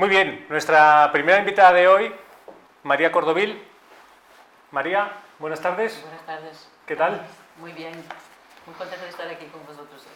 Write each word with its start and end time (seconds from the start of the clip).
Muy 0.00 0.08
bien, 0.08 0.46
nuestra 0.48 1.10
primera 1.12 1.40
invitada 1.40 1.74
de 1.74 1.86
hoy, 1.86 2.10
María 2.84 3.12
Cordovil. 3.12 3.62
María, 4.70 5.12
buenas 5.38 5.60
tardes. 5.60 6.00
Buenas 6.00 6.24
tardes. 6.24 6.68
¿Qué 6.86 6.96
tal? 6.96 7.20
Muy 7.58 7.72
bien, 7.72 7.92
muy 8.64 8.74
contenta 8.76 9.04
de 9.04 9.10
estar 9.10 9.28
aquí 9.28 9.44
con 9.48 9.60
vosotros. 9.66 10.06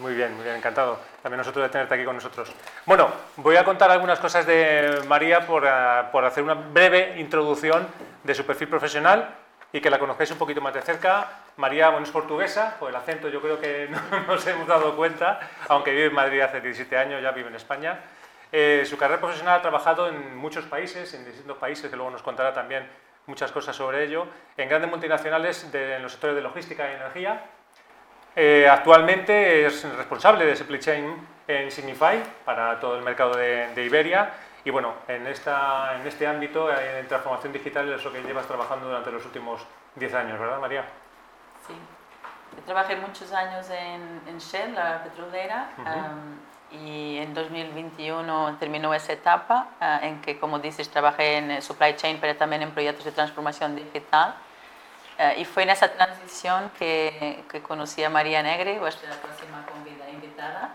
Muy 0.00 0.14
bien, 0.14 0.34
muy 0.34 0.44
bien, 0.44 0.56
encantado. 0.56 0.98
También 1.22 1.36
nosotros 1.36 1.62
de 1.62 1.68
tenerte 1.68 1.92
aquí 1.92 2.06
con 2.06 2.14
nosotros. 2.14 2.50
Bueno, 2.86 3.12
voy 3.36 3.56
a 3.56 3.64
contar 3.66 3.90
algunas 3.90 4.18
cosas 4.18 4.46
de 4.46 5.02
María 5.08 5.46
por, 5.46 5.66
eh, 5.66 6.04
por 6.10 6.24
hacer 6.24 6.42
una 6.42 6.54
breve 6.54 7.20
introducción 7.20 7.86
de 8.22 8.34
su 8.34 8.46
perfil 8.46 8.68
profesional 8.68 9.28
y 9.74 9.80
que 9.82 9.90
la 9.90 9.98
conozcáis 9.98 10.30
un 10.30 10.38
poquito 10.38 10.62
más 10.62 10.72
de 10.72 10.80
cerca. 10.80 11.28
María, 11.58 11.90
bueno, 11.90 12.06
es 12.06 12.12
portuguesa, 12.12 12.76
por 12.80 12.88
el 12.88 12.96
acento 12.96 13.28
yo 13.28 13.42
creo 13.42 13.60
que 13.60 13.90
no 14.10 14.20
nos 14.20 14.46
hemos 14.46 14.66
dado 14.66 14.96
cuenta, 14.96 15.38
aunque 15.68 15.90
vive 15.90 16.06
en 16.06 16.14
Madrid 16.14 16.40
hace 16.40 16.62
17 16.62 16.96
años, 16.96 17.22
ya 17.22 17.32
vive 17.32 17.50
en 17.50 17.56
España. 17.56 18.00
Eh, 18.52 18.84
su 18.86 18.96
carrera 18.96 19.20
profesional 19.20 19.58
ha 19.58 19.62
trabajado 19.62 20.08
en 20.08 20.36
muchos 20.36 20.64
países, 20.66 21.12
en 21.14 21.24
distintos 21.24 21.56
países, 21.58 21.90
que 21.90 21.96
luego 21.96 22.10
nos 22.10 22.22
contará 22.22 22.52
también 22.52 22.88
muchas 23.26 23.50
cosas 23.52 23.74
sobre 23.74 24.04
ello, 24.04 24.26
en 24.56 24.68
grandes 24.68 24.90
multinacionales 24.90 25.70
de, 25.72 25.96
en 25.96 26.02
los 26.02 26.12
sectores 26.12 26.36
de 26.36 26.42
logística 26.42 26.90
y 26.90 26.94
energía. 26.94 27.42
Eh, 28.36 28.68
actualmente 28.68 29.66
es 29.66 29.84
responsable 29.96 30.44
de 30.44 30.56
supply 30.56 30.78
chain 30.78 31.28
en 31.46 31.70
Signify 31.70 32.22
para 32.44 32.78
todo 32.80 32.96
el 32.96 33.04
mercado 33.04 33.36
de, 33.36 33.68
de 33.74 33.84
Iberia 33.84 34.32
y 34.64 34.70
bueno, 34.70 34.94
en, 35.08 35.26
esta, 35.26 35.94
en 35.96 36.06
este 36.06 36.26
ámbito, 36.26 36.72
en 36.72 37.06
transformación 37.06 37.52
digital, 37.52 37.92
es 37.92 38.02
lo 38.02 38.10
que 38.10 38.22
llevas 38.22 38.46
trabajando 38.46 38.86
durante 38.86 39.10
los 39.10 39.24
últimos 39.26 39.60
10 39.96 40.14
años, 40.14 40.40
¿verdad, 40.40 40.58
María? 40.58 40.84
Sí. 41.66 41.74
Trabajé 42.64 42.96
muchos 42.96 43.30
años 43.32 43.68
en, 43.68 44.22
en 44.26 44.38
Shell, 44.38 44.74
la 44.74 45.02
petrolera, 45.02 45.70
um, 45.78 46.38
y 46.82 47.18
en 47.18 47.34
2021 47.34 48.56
terminó 48.58 48.92
esa 48.94 49.12
etapa 49.12 49.68
ah, 49.80 50.00
en 50.02 50.20
que, 50.20 50.38
como 50.38 50.58
dices, 50.58 50.88
trabajé 50.90 51.38
en 51.38 51.50
eh, 51.50 51.62
supply 51.62 51.94
chain, 51.96 52.18
pero 52.20 52.36
también 52.36 52.62
en 52.62 52.72
proyectos 52.72 53.04
de 53.04 53.12
transformación 53.12 53.76
digital. 53.76 54.34
Ah, 55.18 55.34
y 55.34 55.44
fue 55.44 55.62
en 55.62 55.70
esa 55.70 55.92
transición 55.92 56.70
que, 56.78 57.44
que 57.50 57.62
conocí 57.62 58.02
a 58.02 58.10
María 58.10 58.42
Negre, 58.42 58.78
vuestra 58.78 59.10
próxima 59.20 59.64
convida, 59.66 60.08
invitada. 60.10 60.74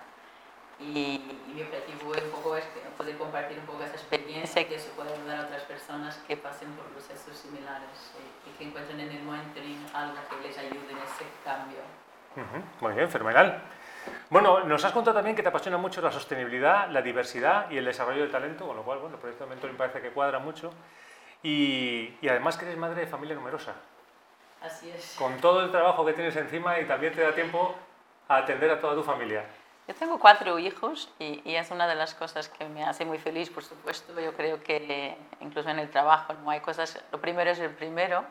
Y, 0.79 0.85
y 0.87 1.51
mi 1.53 1.61
objetivo 1.61 2.11
un 2.11 2.31
poco 2.31 2.55
es 2.55 2.63
poder 2.97 3.17
compartir 3.17 3.59
un 3.59 3.65
poco 3.65 3.83
esa 3.83 3.95
experiencia 3.95 4.61
y 4.61 4.65
que 4.65 4.75
eso 4.75 4.91
pueda 4.95 5.11
ayudar 5.11 5.39
a 5.39 5.41
otras 5.43 5.63
personas 5.63 6.17
que 6.25 6.37
pasen 6.37 6.71
por 6.71 6.85
procesos 6.85 7.37
similares 7.37 8.13
eh, 8.15 8.49
y 8.49 8.57
que 8.57 8.63
encuentren 8.63 8.99
en 9.01 9.11
el 9.11 9.21
mentoring 9.23 9.85
algo 9.93 10.15
que 10.29 10.47
les 10.47 10.57
ayude 10.57 10.91
en 10.91 10.97
ese 10.99 11.25
cambio. 11.43 11.79
Ujú, 12.37 12.63
Muy 12.85 12.93
bien, 12.93 13.09
fenomenal. 13.09 13.61
Bueno, 14.29 14.63
nos 14.63 14.83
has 14.85 14.91
contado 14.91 15.15
también 15.15 15.35
que 15.35 15.41
te 15.41 15.49
apasiona 15.49 15.77
mucho 15.77 16.01
la 16.01 16.11
sostenibilidad, 16.11 16.89
la 16.89 17.01
diversidad 17.01 17.69
y 17.71 17.77
el 17.77 17.85
desarrollo 17.85 18.21
del 18.21 18.31
talento, 18.31 18.67
con 18.67 18.75
lo 18.75 18.83
cual, 18.83 18.99
bueno, 18.99 19.15
el 19.15 19.21
proyecto 19.21 19.43
de 19.45 19.49
mentoring 19.49 19.75
parece 19.77 20.01
que 20.01 20.11
cuadra 20.11 20.39
mucho. 20.39 20.71
Y, 21.41 22.15
y 22.21 22.27
además 22.29 22.57
que 22.57 22.65
eres 22.65 22.77
madre 22.77 23.01
de 23.01 23.07
familia 23.07 23.33
numerosa, 23.35 23.73
Así 24.61 24.89
es. 24.89 25.15
con 25.17 25.37
todo 25.39 25.63
el 25.63 25.71
trabajo 25.71 26.05
que 26.05 26.13
tienes 26.13 26.35
encima 26.35 26.79
y 26.79 26.85
también 26.85 27.13
te 27.13 27.21
da 27.21 27.33
tiempo 27.33 27.75
a 28.27 28.37
atender 28.37 28.69
a 28.71 28.79
toda 28.79 28.93
tu 28.93 29.03
familia. 29.03 29.45
Yo 29.87 29.95
tengo 29.95 30.19
cuatro 30.19 30.59
hijos 30.59 31.09
y, 31.17 31.41
y 31.49 31.55
es 31.55 31.71
una 31.71 31.87
de 31.87 31.95
las 31.95 32.13
cosas 32.13 32.49
que 32.49 32.65
me 32.65 32.83
hace 32.83 33.05
muy 33.05 33.17
feliz, 33.17 33.49
por 33.49 33.63
supuesto. 33.63 34.19
Yo 34.19 34.33
creo 34.33 34.61
que 34.61 35.17
incluso 35.39 35.69
en 35.69 35.79
el 35.79 35.89
trabajo 35.89 36.33
no 36.43 36.51
hay 36.51 36.59
cosas, 36.59 37.01
lo 37.11 37.19
primero 37.19 37.49
es 37.49 37.59
el 37.59 37.71
primero, 37.71 38.23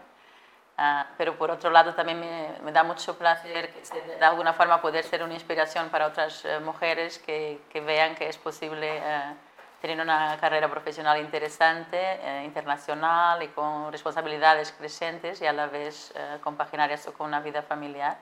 ah, 0.78 1.06
pero 1.18 1.36
por 1.36 1.50
otro 1.50 1.70
lado 1.70 1.94
también 1.94 2.18
me, 2.18 2.48
me 2.62 2.72
da 2.72 2.82
mucho 2.82 3.18
placer 3.18 3.72
que 3.72 4.00
de 4.18 4.24
alguna 4.24 4.52
forma 4.54 4.80
poder 4.80 5.04
ser 5.04 5.22
una 5.22 5.34
inspiración 5.34 5.90
para 5.90 6.06
otras 6.06 6.44
eh, 6.44 6.60
mujeres 6.60 7.18
que, 7.18 7.60
que 7.68 7.80
vean 7.80 8.14
que 8.14 8.28
es 8.28 8.38
posible 8.38 8.96
eh, 8.96 9.34
tener 9.82 10.00
una 10.00 10.38
carrera 10.40 10.68
profesional 10.70 11.20
interesante, 11.20 11.98
eh, 12.00 12.44
internacional 12.44 13.42
y 13.42 13.48
con 13.48 13.92
responsabilidades 13.92 14.72
crecientes 14.72 15.42
y 15.42 15.46
a 15.46 15.52
la 15.52 15.66
vez 15.66 16.14
compaginar 16.42 16.90
eso 16.90 17.12
con 17.12 17.26
una 17.26 17.40
vida 17.40 17.62
familiar. 17.62 18.16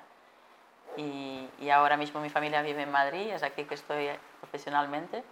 Y, 0.97 1.49
y 1.61 1.71
ahora 1.71 1.97
mismo 1.97 2.21
mi 2.21 2.31
familia 2.31 2.63
vive 2.63 2.83
en 2.83 2.91
Madrid, 2.91 3.31
es 3.31 3.43
aquí 3.43 3.65
que 3.65 3.75
estoy 3.75 4.09
profesionalmente, 4.41 5.23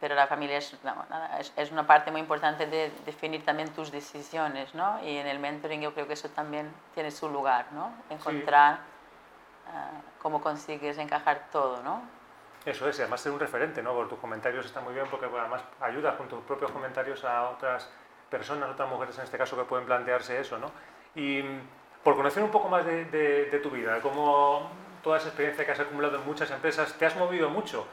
pero 0.00 0.14
la 0.14 0.26
familia 0.26 0.58
es, 0.58 0.76
no, 0.82 0.94
nada, 1.08 1.38
es, 1.38 1.52
es 1.56 1.70
una 1.70 1.86
parte 1.86 2.10
muy 2.10 2.20
importante 2.20 2.66
de 2.66 2.90
definir 3.06 3.44
también 3.44 3.68
tus 3.72 3.90
decisiones, 3.92 4.74
¿no? 4.74 5.00
Y 5.04 5.16
en 5.16 5.26
el 5.26 5.38
mentoring 5.38 5.80
yo 5.80 5.94
creo 5.94 6.06
que 6.08 6.14
eso 6.14 6.28
también 6.30 6.72
tiene 6.94 7.10
su 7.10 7.28
lugar, 7.28 7.66
¿no? 7.72 7.92
Encontrar 8.10 8.78
eh, 9.68 10.00
cómo 10.20 10.40
consigues 10.40 10.98
encajar 10.98 11.46
todo, 11.52 11.82
¿no? 11.82 12.02
Eso 12.64 12.88
es, 12.88 12.98
y 12.98 13.02
además 13.02 13.20
ser 13.20 13.32
un 13.32 13.40
referente, 13.40 13.82
¿no? 13.82 13.92
Por 13.92 14.08
tus 14.08 14.18
comentarios 14.18 14.64
está 14.66 14.80
muy 14.80 14.94
bien 14.94 15.06
porque 15.10 15.26
además 15.26 15.62
ayudas 15.80 16.14
con 16.16 16.28
tus 16.28 16.42
propios 16.44 16.70
comentarios 16.70 17.24
a 17.24 17.50
otras 17.50 17.88
personas, 18.30 18.70
otras 18.70 18.88
mujeres 18.88 19.16
en 19.18 19.24
este 19.24 19.38
caso 19.38 19.56
que 19.56 19.64
pueden 19.64 19.86
plantearse 19.86 20.40
eso, 20.40 20.58
¿no? 20.58 20.70
Y 21.14 21.42
mm, 21.42 21.60
por 22.02 22.16
conocer 22.16 22.42
un 22.42 22.50
poco 22.50 22.68
más 22.68 22.84
de, 22.84 23.04
de- 23.04 23.44
de 23.50 23.58
tu 23.60 23.70
vida, 23.70 24.00
cómo 24.00 24.68
toda 25.02 25.18
esa 25.18 25.28
experiencia 25.28 25.64
que 25.64 25.72
has 25.72 25.80
acumulado 25.80 26.16
en 26.16 26.24
muchas 26.26 26.50
empresas, 26.50 26.92
te 26.94 27.04
has 27.06 27.14
movido 27.16 27.50
mucho. 27.50 27.86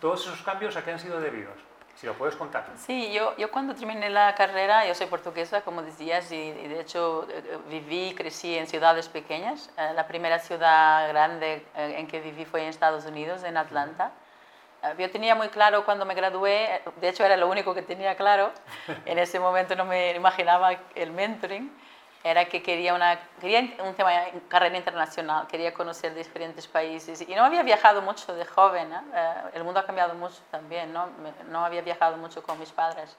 ¿Todos 0.00 0.20
esos 0.26 0.42
cambios 0.42 0.76
a 0.76 0.84
qué 0.84 0.92
han 0.92 0.98
sido 0.98 1.20
debidos? 1.20 1.54
Si 1.96 2.06
lo 2.06 2.14
puedes 2.14 2.34
contar. 2.36 2.64
Sí, 2.76 3.12
yo, 3.12 3.36
yo 3.36 3.50
cuando 3.50 3.74
terminé 3.74 4.08
la 4.08 4.34
carrera, 4.34 4.86
yo 4.86 4.94
soy 4.94 5.06
portuguesa, 5.06 5.60
como 5.60 5.82
decías, 5.82 6.32
y, 6.32 6.36
y 6.36 6.68
de 6.68 6.80
hecho 6.80 7.26
eh, 7.28 7.42
eh, 7.44 7.58
viví 7.68 8.08
y 8.08 8.14
crecí 8.14 8.56
en 8.56 8.66
ciudades 8.66 9.08
pequeñas. 9.10 9.68
Eh, 9.76 9.92
la 9.94 10.06
primera 10.06 10.38
ciudad 10.38 11.08
grande 11.08 11.66
eh, 11.76 11.96
en 11.98 12.06
que 12.06 12.20
viví 12.20 12.46
fue 12.46 12.62
en 12.62 12.68
Estados 12.68 13.04
Unidos, 13.04 13.42
en 13.44 13.58
Atlanta. 13.58 14.12
Eh, 14.82 14.94
Yo 14.98 15.10
tenía 15.10 15.34
muy 15.34 15.48
claro 15.48 15.84
cuando 15.84 16.06
me 16.06 16.14
gradué, 16.14 16.80
de 17.02 17.08
hecho 17.10 17.22
era 17.22 17.36
lo 17.36 17.48
único 17.48 17.74
que 17.74 17.82
tenía 17.82 18.14
claro, 18.16 18.50
en 19.04 19.18
ese 19.18 19.38
momento 19.38 19.76
no 19.76 19.84
me 19.84 20.14
imaginaba 20.14 20.70
el 20.94 21.10
mentoring, 21.10 21.70
era 22.22 22.44
que 22.44 22.62
quería, 22.62 22.94
una, 22.94 23.18
quería 23.40 23.60
un 23.82 23.94
tema 23.94 24.10
carrera 24.48 24.76
internacional, 24.76 25.46
quería 25.46 25.72
conocer 25.72 26.14
diferentes 26.14 26.66
países 26.66 27.22
y 27.22 27.34
no 27.34 27.44
había 27.44 27.62
viajado 27.62 28.02
mucho 28.02 28.34
de 28.34 28.44
joven, 28.44 28.92
¿eh? 28.92 29.32
El 29.54 29.64
mundo 29.64 29.80
ha 29.80 29.86
cambiado 29.86 30.14
mucho 30.14 30.36
también, 30.50 30.92
¿no? 30.92 31.08
No 31.48 31.64
había 31.64 31.80
viajado 31.80 32.18
mucho 32.18 32.42
con 32.42 32.58
mis 32.58 32.70
padres. 32.70 33.16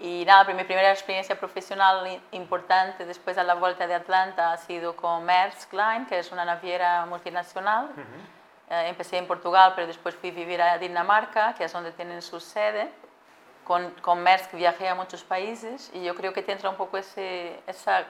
Y 0.00 0.24
nada, 0.26 0.44
pero 0.44 0.56
mi 0.56 0.64
primera 0.64 0.90
experiencia 0.92 1.36
profesional 1.36 2.20
importante 2.30 3.04
después 3.04 3.34
de 3.34 3.42
la 3.42 3.54
vuelta 3.54 3.86
de 3.86 3.94
Atlanta 3.94 4.52
ha 4.52 4.56
sido 4.56 4.94
con 4.94 5.24
Maersk 5.24 5.72
Line, 5.72 6.06
que 6.08 6.20
es 6.20 6.30
una 6.30 6.44
naviera 6.44 7.04
multinacional. 7.06 7.88
Eh, 8.70 8.88
empecé 8.88 9.16
en 9.16 9.26
Portugal, 9.26 9.72
pero 9.74 9.88
después 9.88 10.14
fui 10.14 10.28
a 10.28 10.32
vivir 10.32 10.62
a 10.62 10.78
Dinamarca, 10.78 11.54
que 11.54 11.64
es 11.64 11.72
donde 11.72 11.90
tienen 11.92 12.22
su 12.22 12.38
sede. 12.38 12.92
Con, 13.68 13.90
con 14.00 14.24
viajé 14.54 14.88
a 14.88 14.94
muchos 14.94 15.22
países 15.22 15.90
y 15.92 16.02
yo 16.02 16.14
creo 16.14 16.32
que 16.32 16.42
te 16.42 16.52
entra 16.52 16.70
un 16.70 16.76
poco 16.76 16.96
ese, 16.96 17.60
esa 17.66 18.06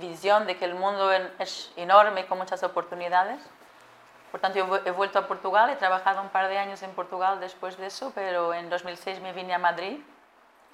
visión 0.00 0.46
de 0.46 0.56
que 0.56 0.64
el 0.64 0.74
mundo 0.74 1.10
es 1.38 1.72
enorme 1.76 2.26
con 2.26 2.38
muchas 2.38 2.64
oportunidades. 2.64 3.40
Por 4.32 4.40
tanto, 4.40 4.58
yo 4.58 4.80
he 4.84 4.90
vuelto 4.90 5.20
a 5.20 5.26
Portugal, 5.26 5.70
he 5.70 5.76
trabajado 5.76 6.20
un 6.20 6.28
par 6.28 6.48
de 6.48 6.58
años 6.58 6.82
en 6.82 6.90
Portugal 6.90 7.38
después 7.38 7.78
de 7.78 7.86
eso, 7.86 8.10
pero 8.16 8.52
en 8.52 8.68
2006 8.68 9.20
me 9.20 9.32
vine 9.32 9.54
a 9.54 9.58
Madrid 9.58 10.00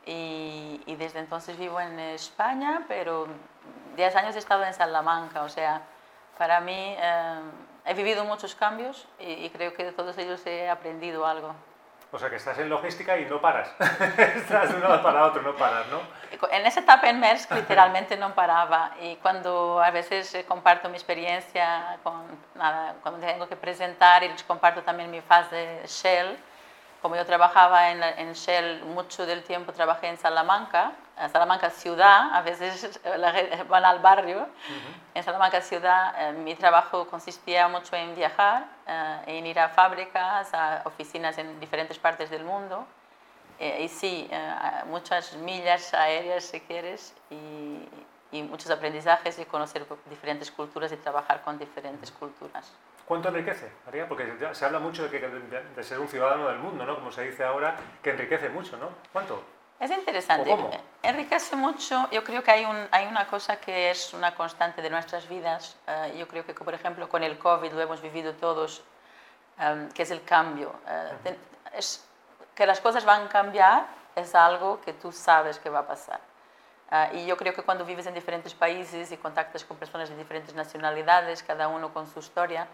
y, 0.07 0.83
y 0.87 0.97
desde 0.97 1.21
entonces 1.21 1.57
vivo 1.59 1.79
en 1.79 2.01
España, 2.01 2.85
pero 2.89 3.29
10 3.97 4.17
años 4.17 4.35
he 4.35 4.39
estado 4.39 4.65
en 4.65 4.75
Salamanca, 4.75 5.43
o 5.43 5.49
sea, 5.49 5.83
para 6.37 6.61
mí 6.61 6.97
eh, 6.99 7.41
he 7.85 7.95
vivido 7.95 8.25
muchos 8.25 8.55
cambios 8.55 9.07
y, 9.21 9.45
y 9.45 9.51
creo 9.51 9.75
que 9.75 9.85
de 9.85 9.93
todos 9.93 10.17
ellos 10.19 10.45
he 10.47 10.69
aprendido 10.71 11.27
algo. 11.27 11.55
O 12.15 12.19
sea 12.21 12.31
que 12.31 12.37
estás 12.37 12.57
en 12.61 12.69
logística 12.69 13.19
y 13.19 13.25
no 13.25 13.41
paras. 13.41 13.69
estás 14.37 14.69
de 14.69 14.77
un 14.77 14.83
lado 14.83 15.03
para 15.03 15.27
otro, 15.27 15.43
no 15.43 15.57
paras, 15.57 15.89
¿no? 15.89 16.01
En 16.53 16.65
esa 16.65 16.79
etapa 16.79 17.11
en 17.11 17.19
Maersk 17.19 17.51
literalmente 17.51 18.17
no 18.17 18.37
paraba 18.37 18.93
y 19.01 19.17
cuando 19.17 19.83
a 19.83 19.91
veces 19.91 20.33
eh, 20.37 20.45
comparto 20.47 20.89
mi 20.89 20.95
experiencia, 20.95 21.99
con, 22.05 22.23
nada, 22.55 22.95
cuando 23.03 23.27
tengo 23.27 23.49
que 23.49 23.57
presentar 23.57 24.23
y 24.23 24.29
les 24.29 24.45
comparto 24.45 24.83
también 24.83 25.11
mi 25.11 25.23
fase 25.23 25.83
Shell, 25.87 26.39
como 27.05 27.17
yo 27.17 27.27
trabajaba 27.27 27.91
en, 27.91 28.03
en 28.03 28.33
Shell 28.33 28.83
mucho 28.87 29.27
del 29.27 29.43
tiempo, 29.43 29.75
trabajé 29.75 30.09
en 30.09 30.17
Salamanca, 30.17 30.93
en 31.21 31.29
Salamanca 31.29 31.69
ciudad, 31.69 32.33
a 32.33 32.41
veces 32.41 32.99
la 33.19 33.31
van 33.69 33.85
al 33.85 33.99
barrio, 33.99 34.49
en 35.13 35.23
Salamanca 35.23 35.61
ciudad 35.61 36.15
eh, 36.17 36.33
mi 36.33 36.55
trabajo 36.55 37.07
consistía 37.07 37.69
mucho 37.69 37.95
en 37.95 38.15
viajar, 38.15 38.65
eh, 38.87 39.19
en 39.27 39.47
ir 39.47 39.61
a 39.61 39.69
fábricas, 39.69 40.55
a 40.55 40.81
oficinas 40.87 41.37
en 41.37 41.61
diferentes 41.61 41.99
partes 41.99 42.31
del 42.31 42.43
mundo. 42.43 42.87
Eh, 43.59 43.83
y 43.83 43.89
sí, 43.89 44.31
muchas 44.87 45.37
millas 45.37 45.93
aéreas 45.93 46.45
si 46.45 46.61
quieres 46.61 47.15
y, 47.29 47.87
y 48.33 48.43
muchos 48.45 48.71
aprendizajes 48.71 49.39
y 49.39 49.45
conocer 49.45 49.87
diferentes 50.09 50.51
culturas 50.51 50.91
y 50.91 50.97
trabajar 50.97 51.43
con 51.43 51.59
diferentes 51.59 52.11
culturas. 52.13 52.73
¿Cuánto 53.07 53.29
enriquece, 53.29 53.71
María? 53.85 54.09
Porque 54.09 54.33
se 54.53 54.65
habla 54.65 54.79
mucho 54.79 55.03
de, 55.09 55.11
que, 55.11 55.29
de, 55.29 55.63
de 55.63 55.85
ser 55.85 55.99
un 55.99 56.09
ciudadano 56.09 56.49
del 56.49 56.59
mundo, 56.59 56.87
¿no? 56.87 56.95
Como 56.95 57.13
se 57.13 57.23
dice 57.23 57.45
ahora, 57.45 57.77
que 58.03 58.11
enriquece 58.11 58.49
mucho, 58.49 58.77
¿no? 58.79 58.89
¿Cuánto? 59.13 59.43
Es 59.79 59.91
interesante. 59.91 60.51
¿O 60.51 60.57
cómo? 60.57 60.71
Enriquece 61.03 61.55
mucho. 61.57 62.09
Yo 62.11 62.25
creo 62.25 62.43
que 62.43 62.51
hay, 62.51 62.65
un, 62.65 62.89
hay 62.93 63.07
una 63.07 63.27
cosa 63.27 63.57
que 63.57 63.91
es 63.91 64.15
una 64.15 64.35
constante 64.35 64.81
de 64.81 64.89
nuestras 64.89 65.29
vidas. 65.29 65.77
eh, 65.87 66.15
yo 66.19 66.27
creo 66.29 66.47
que, 66.47 66.55
por 66.55 66.73
ejemplo, 66.73 67.09
con 67.09 67.23
el 67.23 67.39
COVID 67.39 67.73
lo 67.73 67.81
hemos 67.83 68.01
vivido 68.01 68.33
todos, 68.35 68.83
em, 69.59 69.91
que 69.91 70.05
es 70.05 70.11
el 70.11 70.23
cambio. 70.25 70.73
Eh, 70.89 71.13
te- 71.25 71.39
es- 71.77 72.07
que 72.55 72.65
las 72.67 72.81
cosas 72.81 73.05
van 73.05 73.23
a 73.27 73.29
cambiar 73.29 73.87
es 74.15 74.35
algo 74.35 74.81
que 74.81 74.93
tú 74.95 75.11
sabes 75.13 75.59
que 75.59 75.69
va 75.69 75.81
a 75.81 75.87
pasar. 75.87 76.21
Ah, 76.91 77.09
y 77.13 77.27
yo 77.27 77.37
creo 77.37 77.53
que 77.53 77.63
cuando 77.63 77.85
vives 77.85 78.07
en 78.07 78.15
diferentes 78.15 78.55
países 78.55 79.11
y 79.11 79.17
contactas 79.17 79.65
con 79.65 79.77
personas 79.77 80.09
de 80.09 80.17
diferentes 80.17 80.55
nacionalidades, 80.55 81.43
cada 81.43 81.67
uno 81.67 81.93
con 81.93 82.07
su 82.07 82.21
historia, 82.21 82.69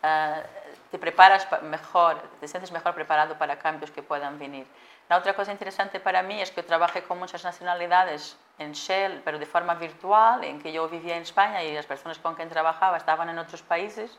te 0.00 0.98
preparas 0.98 1.46
mejor, 1.62 2.20
te 2.40 2.48
sientes 2.48 2.72
mejor 2.72 2.94
preparado 2.94 3.36
para 3.36 3.58
cambios 3.58 3.90
que 3.90 4.02
puedan 4.02 4.38
venir. 4.38 4.66
La 5.08 5.16
otra 5.16 5.34
cosa 5.34 5.52
interesante 5.52 6.00
para 6.00 6.22
mí 6.22 6.40
es 6.40 6.50
que 6.50 6.60
yo 6.60 6.66
trabajé 6.66 7.02
con 7.02 7.18
muchas 7.18 7.42
nacionalidades 7.42 8.36
en 8.58 8.72
Shell, 8.72 9.22
pero 9.24 9.38
de 9.38 9.46
forma 9.46 9.74
virtual, 9.74 10.44
en 10.44 10.60
que 10.60 10.72
yo 10.72 10.88
vivía 10.88 11.16
en 11.16 11.22
España 11.22 11.62
y 11.62 11.74
las 11.74 11.86
personas 11.86 12.18
con 12.18 12.34
quien 12.34 12.48
trabajaba 12.48 12.96
estaban 12.96 13.28
en 13.30 13.38
otros 13.38 13.62
países. 13.62 14.18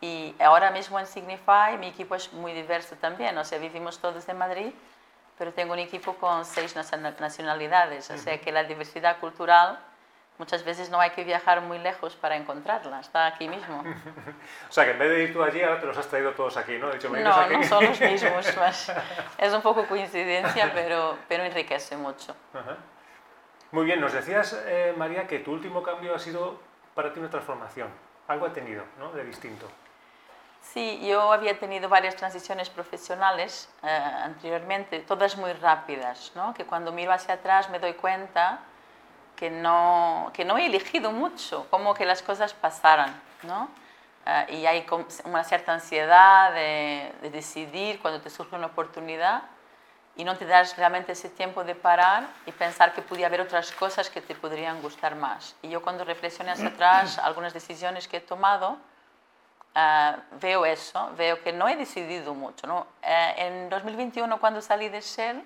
Y 0.00 0.34
ahora 0.40 0.70
mismo 0.70 0.98
en 0.98 1.06
Signify 1.06 1.78
mi 1.78 1.88
equipo 1.88 2.14
es 2.14 2.32
muy 2.32 2.52
diverso 2.52 2.96
también, 2.96 3.36
o 3.38 3.44
sea, 3.44 3.58
vivimos 3.58 3.98
todos 3.98 4.28
en 4.28 4.38
Madrid 4.38 4.72
pero 5.38 5.52
tengo 5.52 5.72
un 5.72 5.78
equipo 5.78 6.14
con 6.14 6.44
seis 6.44 6.76
nacionalidades, 6.76 8.10
o 8.10 8.16
sea 8.16 8.40
que 8.40 8.52
la 8.52 8.64
diversidad 8.64 9.18
cultural 9.18 9.78
muchas 10.38 10.64
veces 10.64 10.90
no 10.90 11.00
hay 11.00 11.10
que 11.10 11.24
viajar 11.24 11.60
muy 11.60 11.78
lejos 11.78 12.16
para 12.16 12.36
encontrarla, 12.36 13.00
está 13.00 13.26
aquí 13.26 13.48
mismo. 13.48 13.82
o 14.68 14.72
sea 14.72 14.84
que 14.84 14.92
en 14.92 14.98
vez 14.98 15.10
de 15.10 15.22
ir 15.24 15.32
tú 15.32 15.42
allí, 15.42 15.62
ahora 15.62 15.80
te 15.80 15.86
los 15.86 15.96
has 15.96 16.08
traído 16.08 16.32
todos 16.32 16.56
aquí, 16.56 16.78
¿no? 16.78 16.90
Dicho, 16.90 17.08
no, 17.08 17.48
no 17.48 17.62
son 17.64 17.84
los 17.84 18.00
mismos, 18.00 18.46
es 19.38 19.52
un 19.52 19.62
poco 19.62 19.86
coincidencia, 19.86 20.70
pero, 20.74 21.18
pero 21.28 21.44
enriquece 21.44 21.96
mucho. 21.96 22.34
Muy 23.70 23.84
bien, 23.84 24.00
nos 24.00 24.12
decías, 24.12 24.60
eh, 24.66 24.94
María, 24.96 25.26
que 25.26 25.38
tu 25.38 25.52
último 25.52 25.82
cambio 25.82 26.14
ha 26.14 26.18
sido 26.18 26.60
para 26.94 27.12
ti 27.12 27.20
una 27.20 27.30
transformación, 27.30 27.88
algo 28.28 28.46
ha 28.46 28.52
tenido, 28.52 28.84
¿no? 28.98 29.12
De 29.12 29.24
distinto. 29.24 29.68
Sí, 30.62 31.00
yo 31.06 31.32
había 31.32 31.58
tenido 31.58 31.88
varias 31.88 32.16
transiciones 32.16 32.70
profesionales 32.70 33.68
eh, 33.82 33.88
anteriormente, 33.88 35.00
todas 35.00 35.36
muy 35.36 35.52
rápidas, 35.52 36.32
¿no? 36.34 36.54
que 36.54 36.64
cuando 36.64 36.92
miro 36.92 37.12
hacia 37.12 37.34
atrás 37.34 37.68
me 37.68 37.78
doy 37.78 37.94
cuenta 37.94 38.60
que 39.36 39.50
no, 39.50 40.30
que 40.34 40.44
no 40.44 40.58
he 40.58 40.66
elegido 40.66 41.10
mucho, 41.12 41.66
como 41.70 41.94
que 41.94 42.04
las 42.04 42.22
cosas 42.22 42.54
pasaran. 42.54 43.20
¿no? 43.42 43.68
Eh, 44.26 44.46
y 44.50 44.66
hay 44.66 44.86
una 45.24 45.44
cierta 45.44 45.72
ansiedad 45.72 46.52
de, 46.52 47.12
de, 47.22 47.30
decidir 47.30 48.00
cuando 48.00 48.20
te 48.20 48.30
surge 48.30 48.54
una 48.54 48.66
oportunidad 48.66 49.42
y 50.14 50.24
no 50.24 50.36
te 50.36 50.46
das 50.46 50.76
realmente 50.76 51.12
ese 51.12 51.28
tiempo 51.28 51.64
de 51.64 51.74
parar 51.74 52.28
y 52.46 52.52
pensar 52.52 52.92
que 52.92 53.02
podía 53.02 53.26
haber 53.26 53.40
otras 53.40 53.72
cosas 53.72 54.10
que 54.10 54.20
te 54.20 54.34
podrían 54.34 54.80
gustar 54.82 55.16
más. 55.16 55.56
Y 55.62 55.70
yo 55.70 55.82
cuando 55.82 56.04
reflexiono 56.04 56.52
hacia 56.52 56.68
atrás, 56.68 57.18
algunas 57.18 57.52
decisiones 57.52 58.08
que 58.08 58.18
he 58.18 58.20
tomado, 58.20 58.78
Uh, 59.74 60.20
veo 60.38 60.66
eso, 60.66 61.10
veo 61.16 61.42
que 61.42 61.50
no 61.50 61.66
he 61.66 61.76
decidido 61.76 62.34
mucho. 62.34 62.66
¿no? 62.66 62.80
Uh, 62.80 63.38
en 63.38 63.70
2021, 63.70 64.38
cuando 64.38 64.60
salí 64.60 64.90
de 64.90 65.00
Shell, 65.00 65.42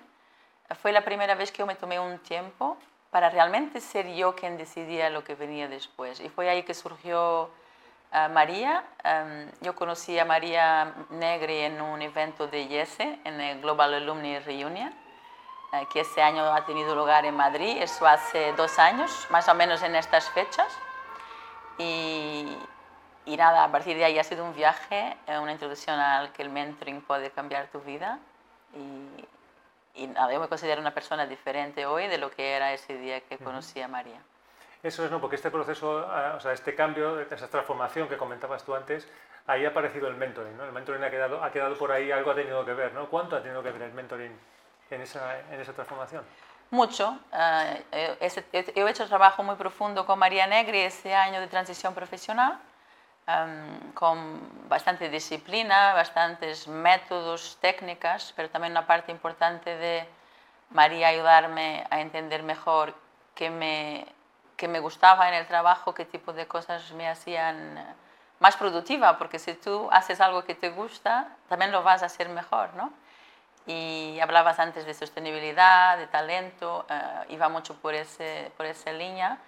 fue 0.81 0.91
la 0.91 1.05
primera 1.05 1.33
vez 1.35 1.49
que 1.49 1.59
yo 1.59 1.65
me 1.65 1.75
tomé 1.75 1.97
un 1.97 2.19
tiempo 2.19 2.77
para 3.17 3.31
realmente 3.31 3.81
ser 3.81 4.13
yo 4.13 4.35
quien 4.35 4.57
decidía 4.57 5.09
lo 5.09 5.23
que 5.23 5.33
venía 5.33 5.67
después. 5.67 6.19
Y 6.19 6.29
fue 6.29 6.51
ahí 6.51 6.61
que 6.61 6.75
surgió 6.75 7.45
uh, 7.45 8.29
María. 8.31 8.83
Um, 9.03 9.49
yo 9.61 9.73
conocí 9.73 10.19
a 10.19 10.23
María 10.23 10.93
Negri 11.09 11.61
en 11.61 11.81
un 11.81 11.99
evento 12.03 12.45
de 12.45 12.61
IESE, 12.65 13.19
en 13.23 13.41
el 13.41 13.59
Global 13.59 13.95
Alumni 13.95 14.37
Reunion, 14.37 14.93
que 15.91 16.01
este 16.01 16.21
año 16.21 16.45
ha 16.45 16.63
tenido 16.67 16.93
lugar 16.93 17.25
en 17.25 17.35
Madrid. 17.35 17.81
Eso 17.81 18.05
hace 18.05 18.53
dos 18.53 18.77
años, 18.77 19.25
más 19.31 19.49
o 19.49 19.55
menos 19.55 19.81
en 19.81 19.95
estas 19.95 20.29
fechas. 20.29 20.71
Y, 21.79 22.55
y 23.25 23.35
nada, 23.35 23.63
a 23.63 23.71
partir 23.71 23.97
de 23.97 24.05
ahí 24.05 24.19
ha 24.19 24.23
sido 24.23 24.45
un 24.45 24.53
viaje, 24.53 25.17
eh, 25.25 25.39
una 25.39 25.53
introducción 25.53 25.99
al 25.99 26.31
que 26.33 26.43
el 26.43 26.51
mentoring 26.51 27.01
puede 27.01 27.31
cambiar 27.31 27.65
tu 27.69 27.79
vida. 27.79 28.19
Y, 28.75 29.25
y 29.97 30.13
yo 30.13 30.39
me 30.39 30.47
considero 30.47 30.79
una 30.79 30.93
persona 30.93 31.25
diferente 31.25 31.85
hoy 31.85 32.07
de 32.07 32.17
lo 32.17 32.29
que 32.31 32.53
era 32.53 32.73
ese 32.73 32.97
día 32.97 33.21
que 33.21 33.37
conocí 33.37 33.81
a 33.81 33.87
María. 33.87 34.21
Eso 34.83 35.03
es, 35.03 35.11
¿no? 35.11 35.19
Porque 35.19 35.35
este 35.35 35.49
proceso, 35.49 36.07
ah, 36.07 36.35
o 36.37 36.39
sea, 36.39 36.53
este 36.53 36.75
cambio, 36.75 37.19
esa 37.19 37.49
transformación 37.49 38.07
que 38.07 38.15
comentabas 38.15 38.63
tú 38.63 38.75
antes, 38.75 39.07
ahí 39.47 39.65
ha 39.65 39.69
aparecido 39.69 40.07
el 40.07 40.15
mentoring, 40.15 40.55
¿no? 40.55 40.65
El 40.65 40.71
mentoring 40.71 41.03
ha 41.03 41.09
quedado, 41.09 41.43
ha 41.43 41.51
quedado 41.51 41.75
por 41.77 41.91
ahí, 41.91 42.11
algo 42.11 42.31
ha 42.31 42.35
tenido 42.35 42.63
que 42.63 42.73
ver, 42.73 42.93
¿no? 42.93 43.09
¿Cuánto 43.09 43.35
ha 43.35 43.41
tenido 43.41 43.63
que 43.63 43.71
ver 43.71 43.81
el 43.81 43.93
mentoring 43.93 44.31
en 44.91 45.01
esa, 45.01 45.39
en 45.51 45.59
esa 45.59 45.73
transformación? 45.73 46.23
Mucho. 46.69 47.17
Uh, 47.31 47.81
he, 47.91 48.31
he 48.53 48.89
hecho 48.89 49.07
trabajo 49.07 49.41
muy 49.41 49.55
profundo 49.55 50.05
con 50.05 50.19
María 50.19 50.45
Negri 50.47 50.79
ese 50.79 51.15
año 51.15 51.39
de 51.39 51.47
transición 51.47 51.93
profesional 51.93 52.59
con 53.93 54.69
bastante 54.69 55.09
disciplina, 55.09 55.93
bastantes 55.93 56.67
métodos, 56.67 57.57
técnicas, 57.59 58.33
pero 58.35 58.49
también 58.49 58.71
una 58.71 58.87
parte 58.87 59.11
importante 59.11 59.75
de 59.75 60.07
María 60.69 61.09
ayudarme 61.09 61.85
a 61.89 61.99
entender 61.99 62.43
mejor 62.43 62.95
qué 63.35 63.49
me, 63.49 64.05
qué 64.55 64.69
me 64.69 64.79
gustaba 64.79 65.27
en 65.27 65.33
el 65.33 65.45
trabajo, 65.45 65.93
qué 65.93 66.05
tipo 66.05 66.31
de 66.31 66.47
cosas 66.47 66.91
me 66.93 67.09
hacían 67.09 67.95
más 68.39 68.55
productiva, 68.55 69.17
porque 69.17 69.39
si 69.39 69.55
tú 69.55 69.89
haces 69.91 70.21
algo 70.21 70.45
que 70.45 70.55
te 70.55 70.69
gusta, 70.69 71.35
también 71.49 71.71
lo 71.71 71.83
vas 71.83 72.03
a 72.03 72.05
hacer 72.05 72.29
mejor, 72.29 72.73
¿no? 72.75 72.93
Y 73.65 74.19
hablabas 74.21 74.59
antes 74.59 74.85
de 74.85 74.93
sostenibilidad, 74.93 75.97
de 75.97 76.07
talento, 76.07 76.85
eh, 76.89 77.25
iba 77.29 77.49
mucho 77.49 77.75
por, 77.75 77.93
ese, 77.93 78.53
por 78.55 78.65
esa 78.65 78.93
línea 78.93 79.39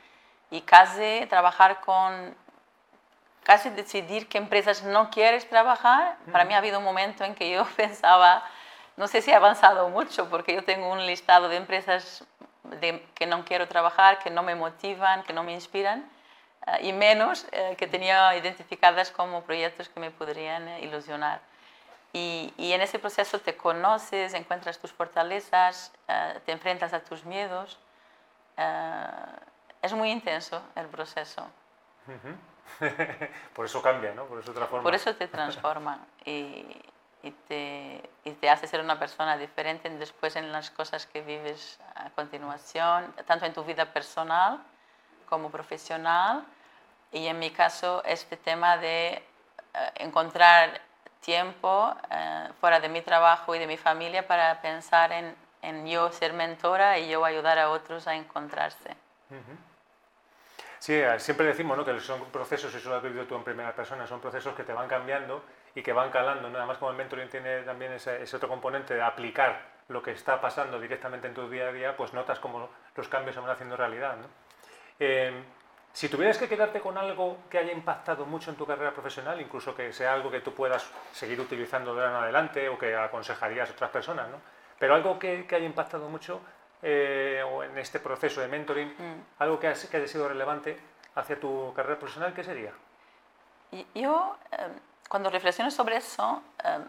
y 0.52 0.62
casi 0.62 1.26
trabajar 1.30 1.80
con 1.80 2.36
casi 3.50 3.72
decidir 3.72 4.30
qué 4.30 4.38
empresas 4.38 4.84
no 4.84 5.10
quieres 5.10 5.50
trabajar. 5.50 6.18
Para 6.32 6.46
mí 6.46 6.54
ha 6.54 6.60
habido 6.60 6.78
un 6.78 6.86
momento 6.86 7.24
en 7.24 7.34
que 7.34 7.50
yo 7.50 7.66
pensaba, 7.76 8.44
no 8.96 9.08
sé 9.08 9.24
si 9.24 9.32
he 9.32 9.34
avanzado 9.34 9.90
mucho, 9.90 10.30
porque 10.30 10.54
yo 10.54 10.64
tengo 10.64 10.92
un 10.92 11.04
listado 11.08 11.50
de 11.50 11.56
empresas 11.56 12.24
de, 12.80 13.04
que 13.16 13.26
no 13.26 13.44
quiero 13.46 13.68
trabajar, 13.68 14.20
que 14.20 14.30
no 14.30 14.44
me 14.44 14.54
motivan, 14.54 15.24
que 15.24 15.34
no 15.34 15.42
me 15.42 15.54
inspiran, 15.54 16.08
eh, 16.68 16.90
y 16.90 16.94
menos 16.94 17.48
eh, 17.52 17.76
que 17.76 17.88
tenía 17.88 18.36
identificadas 18.36 19.10
como 19.10 19.42
proyectos 19.42 19.90
que 19.90 20.00
me 20.00 20.12
podrían 20.12 20.68
eh, 20.68 20.82
ilusionar. 20.82 21.42
Y, 22.14 22.54
y, 22.56 22.74
en 22.74 22.82
ese 22.82 23.00
proceso 23.00 23.40
te 23.40 23.58
conoces, 23.58 24.36
encuentras 24.36 24.78
tus 24.78 24.92
fortalezas, 24.92 25.92
te 26.46 26.52
enfrentas 26.52 26.94
a 26.94 27.00
tus 27.00 27.24
miedos. 27.24 27.80
es 29.82 29.94
muy 29.94 30.12
intenso 30.12 30.62
el 30.76 30.88
proceso. 30.88 31.48
por 33.56 33.66
eso 33.66 33.82
cambia, 33.82 34.14
¿no? 34.14 34.26
Por 34.26 34.40
eso 34.40 34.54
transforma. 34.54 34.84
Por 34.84 34.96
eso 34.96 35.16
te 35.16 35.28
transforma 35.28 36.00
y, 36.26 36.66
y, 37.24 37.32
te, 37.48 38.10
y, 38.24 38.32
te, 38.32 38.50
hace 38.50 38.68
ser 38.68 38.82
una 38.82 38.98
persona 38.98 39.38
diferente 39.38 39.90
después 39.90 40.36
en 40.36 40.52
las 40.52 40.72
cosas 40.72 41.06
que 41.06 41.22
vives 41.22 41.80
a 41.96 42.10
continuación, 42.12 43.14
tanto 43.26 43.46
en 43.46 43.54
tu 43.54 43.64
vida 43.64 43.86
personal 43.86 44.60
como 45.28 45.50
profesional. 45.50 46.44
Y 47.12 47.28
en 47.28 47.40
mi 47.40 47.52
caso, 47.52 48.04
este 48.06 48.38
tema 48.38 48.78
de 48.78 49.14
eh, 49.14 49.24
encontrar 49.96 50.82
tiempo 51.22 51.94
uh, 51.94 52.54
fuera 52.60 52.80
de 52.80 52.90
mi 52.90 53.02
trabajo 53.02 53.54
y 53.56 53.60
de 53.60 53.68
mi 53.68 53.78
familia 53.78 54.28
para 54.28 54.62
pensar 54.62 55.12
en, 55.12 55.36
en, 55.62 55.86
yo 55.86 56.12
ser 56.12 56.34
mentora 56.34 56.98
y 56.98 57.10
yo 57.10 57.24
ayudar 57.26 57.60
a 57.60 57.70
otros 57.70 58.08
a 58.08 58.16
encontrarse. 58.16 58.96
Sí, 60.80 60.94
eh, 60.94 61.20
siempre 61.20 61.46
decimos 61.46 61.78
¿no? 61.78 61.84
que 61.84 62.00
son 62.00 62.24
procesos, 62.32 62.74
eso 62.74 62.90
lo 62.90 62.96
has 62.96 63.04
vivido 63.04 63.26
tú 63.26 63.36
en 63.36 63.44
primera 63.44 63.76
persona, 63.76 64.08
son 64.08 64.22
procesos 64.22 64.56
que 64.56 64.64
te 64.64 64.72
van 64.72 64.88
cambiando 64.88 65.44
y 65.76 65.84
que 65.84 65.92
van 65.92 66.10
calando. 66.10 66.50
¿no? 66.50 66.58
Además, 66.58 66.78
como 66.78 66.92
el 66.92 66.98
mentoring 66.98 67.30
tiene 67.30 67.62
también 67.64 67.92
ese, 67.94 68.24
otro 68.34 68.48
componente 68.48 68.96
de 68.96 69.02
aplicar 69.02 69.80
lo 69.90 70.02
que 70.02 70.12
está 70.12 70.40
pasando 70.40 70.80
directamente 70.80 71.28
en 71.28 71.34
tu 71.34 71.50
día 71.50 71.68
a 71.68 71.72
día, 71.74 71.98
pues 71.98 72.14
notas 72.14 72.40
cómo 72.40 72.70
los 72.96 73.08
cambios 73.10 73.36
se 73.36 73.42
van 73.42 73.50
haciendo 73.50 73.76
realidad. 73.76 74.16
¿no? 74.16 74.28
Eh, 75.00 75.44
si 75.92 76.08
tuvieras 76.08 76.38
que 76.38 76.48
quedarte 76.48 76.80
con 76.80 76.98
algo 76.98 77.40
que 77.50 77.58
haya 77.58 77.74
impactado 77.74 78.26
mucho 78.26 78.50
en 78.52 78.56
tu 78.56 78.66
carrera 78.66 78.94
profesional, 78.94 79.42
incluso 79.42 79.76
que 79.76 79.92
sea 79.92 80.14
algo 80.14 80.32
que 80.32 80.40
tú 80.40 80.54
puedas 80.54 80.90
seguir 81.12 81.42
utilizando 81.42 81.94
de 81.94 82.02
ahora 82.02 82.18
en 82.18 82.24
adelante 82.24 82.70
o 82.70 82.78
que 82.78 82.96
aconsejarías 82.96 83.70
a 83.70 83.74
otras 83.74 83.90
personas, 83.90 84.30
¿no? 84.30 84.38
pero 84.78 84.96
algo 84.96 85.20
que, 85.20 85.46
que 85.46 85.56
haya 85.56 85.66
impactado 85.66 86.08
mucho, 86.08 86.40
eh, 86.82 87.44
o 87.46 87.64
en 87.64 87.78
este 87.78 88.00
proceso 88.00 88.42
de 88.42 88.48
mentoring, 88.48 88.88
mm. 88.88 89.24
algo 89.40 89.60
que, 89.60 89.74
que, 89.90 89.98
haya 89.98 90.08
sido 90.08 90.28
relevante 90.28 90.78
hacia 91.16 91.40
tu 91.40 91.74
carrera 91.76 92.00
profesional, 92.00 92.34
¿qué 92.34 92.44
sería? 92.44 92.72
Yo, 93.94 94.38
em, 94.52 94.72
cuando 95.08 95.30
reflexiono 95.30 95.70
sobre 95.72 95.98
eso, 95.98 96.42
em, 96.64 96.84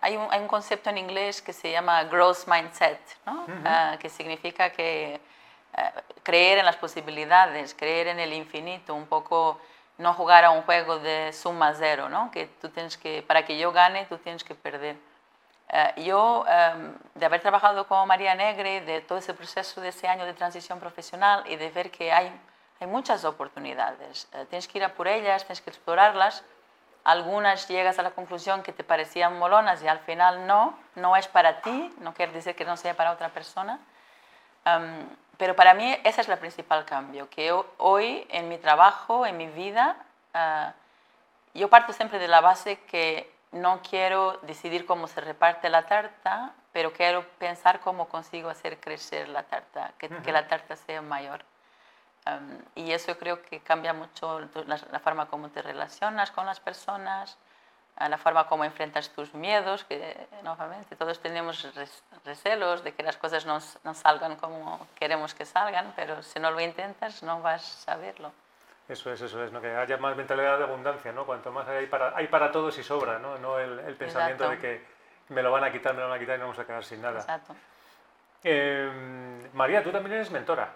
hay, 0.00 0.16
un, 0.16 0.26
hay, 0.30 0.40
un, 0.40 0.48
concepto 0.48 0.90
en 0.90 0.98
inglés 0.98 1.40
que 1.40 1.52
se 1.52 1.70
llama 1.70 2.04
growth 2.04 2.46
mindset, 2.46 3.00
¿no? 3.24 3.46
Ah, 3.64 3.96
que 3.98 4.08
significa 4.08 4.70
que 4.70 5.14
eh, 5.14 5.20
creer 6.22 6.58
en 6.58 6.66
las 6.66 6.76
posibilidades, 6.76 7.74
creer 7.74 8.08
en 8.08 8.20
el 8.20 8.32
infinito, 8.32 8.94
un 8.94 9.06
poco 9.06 9.60
no 9.98 10.14
jugar 10.14 10.44
a 10.44 10.50
un 10.50 10.62
juego 10.62 10.98
de 10.98 11.32
suma 11.32 11.74
cero, 11.74 12.08
¿no? 12.08 12.30
que 12.30 12.46
tú 12.60 12.68
tienes 12.68 12.96
que, 12.96 13.22
para 13.22 13.44
que 13.44 13.58
yo 13.58 13.72
gane, 13.72 14.06
tú 14.06 14.18
tienes 14.18 14.44
que 14.44 14.54
perder. 14.54 14.96
Eh, 15.70 16.02
yo, 16.04 16.44
em, 16.46 16.94
de 17.14 17.26
haber 17.26 17.40
trabajado 17.40 17.86
con 17.86 18.06
María 18.06 18.34
Negre, 18.34 18.82
de 18.82 19.00
todo 19.00 19.18
ese 19.18 19.34
proceso 19.34 19.80
de 19.80 19.88
ese 19.88 20.06
año 20.08 20.24
de 20.26 20.34
transición 20.34 20.78
profesional 20.78 21.42
y 21.46 21.56
de 21.56 21.70
ver 21.70 21.90
que 21.90 22.12
hay, 22.12 22.30
hay 22.80 22.86
muchas 22.86 23.24
oportunidades, 23.24 24.28
eh, 24.34 24.46
tienes 24.50 24.68
que 24.68 24.78
ir 24.78 24.84
a 24.84 24.94
por 24.94 25.08
ellas, 25.08 25.42
tienes 25.44 25.60
que 25.62 25.70
explorarlas, 25.70 26.44
algunas 27.02 27.66
llegas 27.68 27.98
a 27.98 28.02
la 28.02 28.10
conclusión 28.12 28.62
que 28.62 28.72
te 28.72 28.84
parecían 28.84 29.38
molonas 29.38 29.82
y 29.82 29.88
al 29.88 29.98
final 30.00 30.46
no, 30.46 30.78
no 30.94 31.16
es 31.16 31.28
para 31.28 31.60
ti, 31.60 31.92
no 31.98 32.14
quiere 32.14 32.32
decir 32.32 32.54
que 32.54 32.64
no 32.64 32.76
sea 32.76 32.94
para 32.94 33.12
otra 33.12 33.28
persona. 33.30 33.78
Am, 34.64 35.08
pero 35.36 35.56
para 35.56 35.74
mí 35.74 35.94
ese 36.04 36.20
es 36.20 36.28
el 36.28 36.38
principal 36.38 36.84
cambio, 36.84 37.28
que 37.28 37.52
ho- 37.52 37.66
hoy 37.78 38.26
en 38.30 38.48
mi 38.48 38.56
trabajo, 38.58 39.26
en 39.26 39.36
mi 39.36 39.46
vida, 39.48 39.96
ah, 40.32 40.72
yo 41.52 41.68
parto 41.68 41.92
siempre 41.92 42.18
de 42.18 42.28
la 42.28 42.40
base 42.40 42.80
que 42.84 43.33
no 43.54 43.80
quiero 43.82 44.38
decidir 44.42 44.84
cómo 44.86 45.06
se 45.06 45.20
reparte 45.20 45.68
la 45.70 45.86
tarta, 45.86 46.52
pero 46.72 46.92
quiero 46.92 47.26
pensar 47.38 47.80
cómo 47.80 48.08
consigo 48.08 48.50
hacer 48.50 48.78
crecer 48.80 49.28
la 49.28 49.42
tarta, 49.44 49.92
que, 49.98 50.08
que 50.08 50.32
la 50.32 50.46
tarta 50.48 50.76
sea 50.76 51.00
mayor. 51.02 51.44
Um, 52.26 52.58
y 52.74 52.92
eso 52.92 53.18
creo 53.18 53.42
que 53.42 53.60
cambia 53.60 53.92
mucho 53.92 54.40
la, 54.66 54.78
la 54.90 54.98
forma 54.98 55.26
como 55.26 55.50
te 55.50 55.60
relacionas 55.62 56.30
con 56.30 56.46
las 56.46 56.58
personas, 56.58 57.36
la 57.96 58.18
forma 58.18 58.48
como 58.48 58.64
enfrentas 58.64 59.10
tus 59.10 59.34
miedos, 59.34 59.84
que 59.84 60.26
nuevamente 60.42 60.96
todos 60.96 61.20
tenemos 61.20 61.62
res- 61.74 62.02
recelos 62.24 62.82
de 62.82 62.92
que 62.92 63.02
las 63.04 63.16
cosas 63.16 63.46
no, 63.46 63.58
no 63.84 63.94
salgan 63.94 64.34
como 64.36 64.84
queremos 64.96 65.32
que 65.34 65.44
salgan, 65.46 65.92
pero 65.94 66.22
si 66.22 66.40
no 66.40 66.50
lo 66.50 66.60
intentas 66.60 67.22
no 67.22 67.40
vas 67.40 67.88
a 67.88 67.96
verlo. 67.96 68.32
Eso 68.88 69.10
es, 69.12 69.20
eso 69.20 69.42
es, 69.42 69.50
¿no? 69.50 69.60
que 69.62 69.74
haya 69.74 69.96
más 69.96 70.14
mentalidad 70.14 70.58
de 70.58 70.64
abundancia, 70.64 71.10
¿no? 71.12 71.24
Cuanto 71.24 71.50
más 71.50 71.66
hay 71.68 71.86
para, 71.86 72.14
hay 72.14 72.26
para 72.28 72.52
todos 72.52 72.76
y 72.78 72.82
sobra, 72.82 73.18
¿no? 73.18 73.38
No 73.38 73.58
el, 73.58 73.78
el 73.78 73.96
pensamiento 73.96 74.44
Exacto. 74.44 74.66
de 74.66 74.78
que 74.78 74.84
me 75.32 75.42
lo 75.42 75.50
van 75.50 75.64
a 75.64 75.72
quitar, 75.72 75.94
me 75.94 76.00
lo 76.00 76.08
van 76.08 76.16
a 76.16 76.20
quitar 76.20 76.36
y 76.36 76.38
no 76.38 76.44
vamos 76.44 76.58
a 76.58 76.66
quedar 76.66 76.84
sin 76.84 77.00
nada. 77.00 77.20
Exacto. 77.20 77.56
Eh, 78.42 79.48
María, 79.54 79.82
tú 79.82 79.90
también 79.90 80.16
eres 80.16 80.30
mentora. 80.30 80.74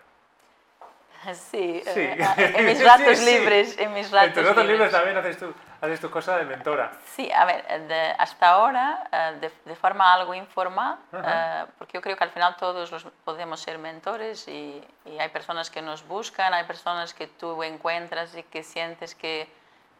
Sí, 1.34 1.82
Sí. 1.94 2.00
eh, 2.00 2.52
en 2.56 2.64
mis 2.66 2.78
Sí, 2.78 2.84
ratos 2.84 3.18
sí. 3.18 3.24
libres, 3.24 3.78
en 3.78 3.92
mis 3.92 4.10
ratos 4.10 4.28
en 4.28 4.34
tus 4.34 4.44
ratos 4.44 4.64
libres 4.64 4.78
libres. 4.78 4.92
también 4.92 5.16
haces 5.18 5.38
tu, 5.38 5.54
haces 5.80 6.00
tu 6.00 6.10
cosa 6.10 6.36
de 6.38 6.44
mentora. 6.44 6.92
Sí, 7.06 7.30
a 7.32 7.44
ver, 7.44 7.64
eh, 7.68 7.78
de- 7.80 8.14
hasta 8.18 8.48
ahora, 8.50 9.08
eh, 9.12 9.36
de, 9.40 9.52
de 9.64 9.74
forma 9.76 10.12
algo 10.14 10.34
informal, 10.34 10.96
Ajá. 11.12 11.62
eh, 11.62 11.66
porque 11.78 11.94
yo 11.94 12.00
creo 12.02 12.16
que 12.16 12.24
al 12.24 12.30
final 12.30 12.56
todos 12.56 12.90
los 12.92 13.04
podemos 13.24 13.60
ser 13.60 13.78
mentores 13.78 14.46
y, 14.48 14.82
y 15.04 15.18
hay 15.18 15.28
personas 15.30 15.70
que 15.70 15.82
nos 15.82 16.06
buscan, 16.06 16.54
hay 16.54 16.64
personas 16.64 17.12
que 17.14 17.26
tú 17.26 17.62
encuentras 17.62 18.34
y 18.36 18.42
que 18.44 18.62
sientes 18.62 19.14
que 19.14 19.48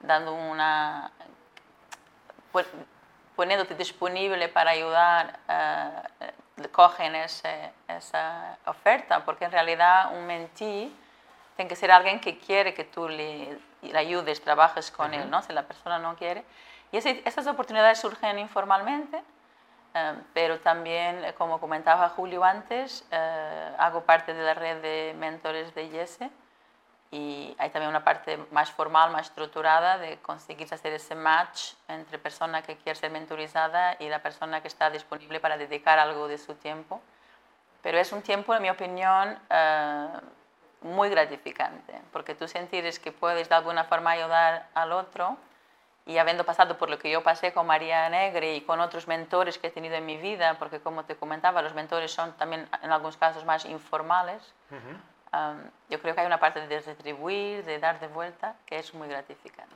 dando 0.00 0.32
una... 0.34 1.10
pon- 2.52 2.64
poniéndote 3.36 3.74
disponible 3.76 4.48
para 4.48 4.70
ayudar, 4.72 5.38
eh, 5.48 5.90
eh, 6.20 6.68
cogen 6.72 7.14
ese- 7.14 7.72
esa 7.86 8.56
oferta, 8.66 9.24
porque 9.24 9.44
en 9.44 9.52
realidad 9.52 10.12
un 10.12 10.26
mentí 10.26 10.92
tiene 11.58 11.68
que 11.68 11.74
ser 11.74 11.90
alguien 11.90 12.20
que 12.20 12.38
quiere 12.38 12.72
que 12.72 12.84
tú 12.84 13.08
le, 13.08 13.58
le 13.82 13.98
ayudes, 13.98 14.40
trabajes 14.40 14.92
con 14.92 15.12
él, 15.12 15.28
¿no? 15.28 15.42
Si 15.42 15.52
la 15.52 15.64
persona 15.64 15.98
no 15.98 16.14
quiere. 16.14 16.44
Y 16.92 16.98
ese- 16.98 17.20
esas 17.24 17.48
oportunidades 17.48 17.98
surgen 17.98 18.38
informalmente, 18.38 19.20
eh, 19.92 20.14
pero 20.32 20.60
también, 20.60 21.24
eh, 21.24 21.34
como 21.34 21.58
comentaba 21.58 22.10
Julio 22.10 22.44
antes, 22.44 23.04
eh, 23.10 23.74
hago 23.76 24.02
parte 24.04 24.34
de 24.34 24.44
la 24.44 24.54
red 24.54 24.80
de 24.82 25.14
mentores 25.18 25.74
de 25.74 25.86
IESE 25.86 26.30
y 27.10 27.56
hay 27.58 27.70
también 27.70 27.88
una 27.90 28.04
parte 28.04 28.38
más 28.52 28.70
formal, 28.70 29.10
más 29.10 29.22
estructurada 29.26 29.98
de 29.98 30.18
conseguir 30.18 30.72
hacer 30.72 30.92
ese 30.92 31.16
match 31.16 31.72
entre 31.88 32.20
persona 32.20 32.62
que 32.62 32.76
quiere 32.76 32.96
ser 32.96 33.10
mentorizada 33.10 33.96
y 33.98 34.08
la 34.08 34.20
persona 34.22 34.60
que 34.60 34.68
está 34.68 34.90
disponible 34.90 35.40
para 35.40 35.56
dedicar 35.58 35.98
algo 35.98 36.28
de 36.28 36.38
su 36.38 36.54
tiempo. 36.54 37.00
Pero 37.82 37.98
es 37.98 38.12
un 38.12 38.22
tiempo, 38.22 38.54
en 38.54 38.62
mi 38.62 38.70
opinión, 38.70 39.36
eh, 39.50 40.08
muy 40.82 41.08
gratificante, 41.08 42.00
porque 42.12 42.34
tú 42.34 42.46
sentires 42.48 42.98
que 42.98 43.12
puedes 43.12 43.48
de 43.48 43.54
alguna 43.54 43.84
forma 43.84 44.10
ayudar 44.10 44.68
al 44.74 44.92
otro 44.92 45.36
y 46.06 46.18
habiendo 46.18 46.44
pasado 46.44 46.78
por 46.78 46.88
lo 46.88 46.98
que 46.98 47.10
yo 47.10 47.22
pasé 47.22 47.52
con 47.52 47.66
María 47.66 48.08
Negre 48.08 48.54
y 48.54 48.62
con 48.62 48.80
otros 48.80 49.08
mentores 49.08 49.58
que 49.58 49.66
he 49.66 49.70
tenido 49.70 49.94
en 49.96 50.06
mi 50.06 50.16
vida, 50.16 50.56
porque 50.58 50.80
como 50.80 51.04
te 51.04 51.16
comentaba, 51.16 51.60
los 51.60 51.74
mentores 51.74 52.12
son 52.12 52.32
también 52.38 52.66
en 52.82 52.92
algunos 52.92 53.18
casos 53.18 53.44
más 53.44 53.66
informales, 53.66 54.54
um, 54.70 55.58
yo 55.90 56.00
creo 56.00 56.14
que 56.14 56.22
hay 56.22 56.26
una 56.26 56.40
parte 56.40 56.66
de 56.66 56.80
retribuir, 56.80 57.64
de 57.64 57.78
dar 57.78 58.00
de 58.00 58.08
vuelta, 58.08 58.54
que 58.64 58.78
es 58.78 58.94
muy 58.94 59.06
gratificante. 59.08 59.74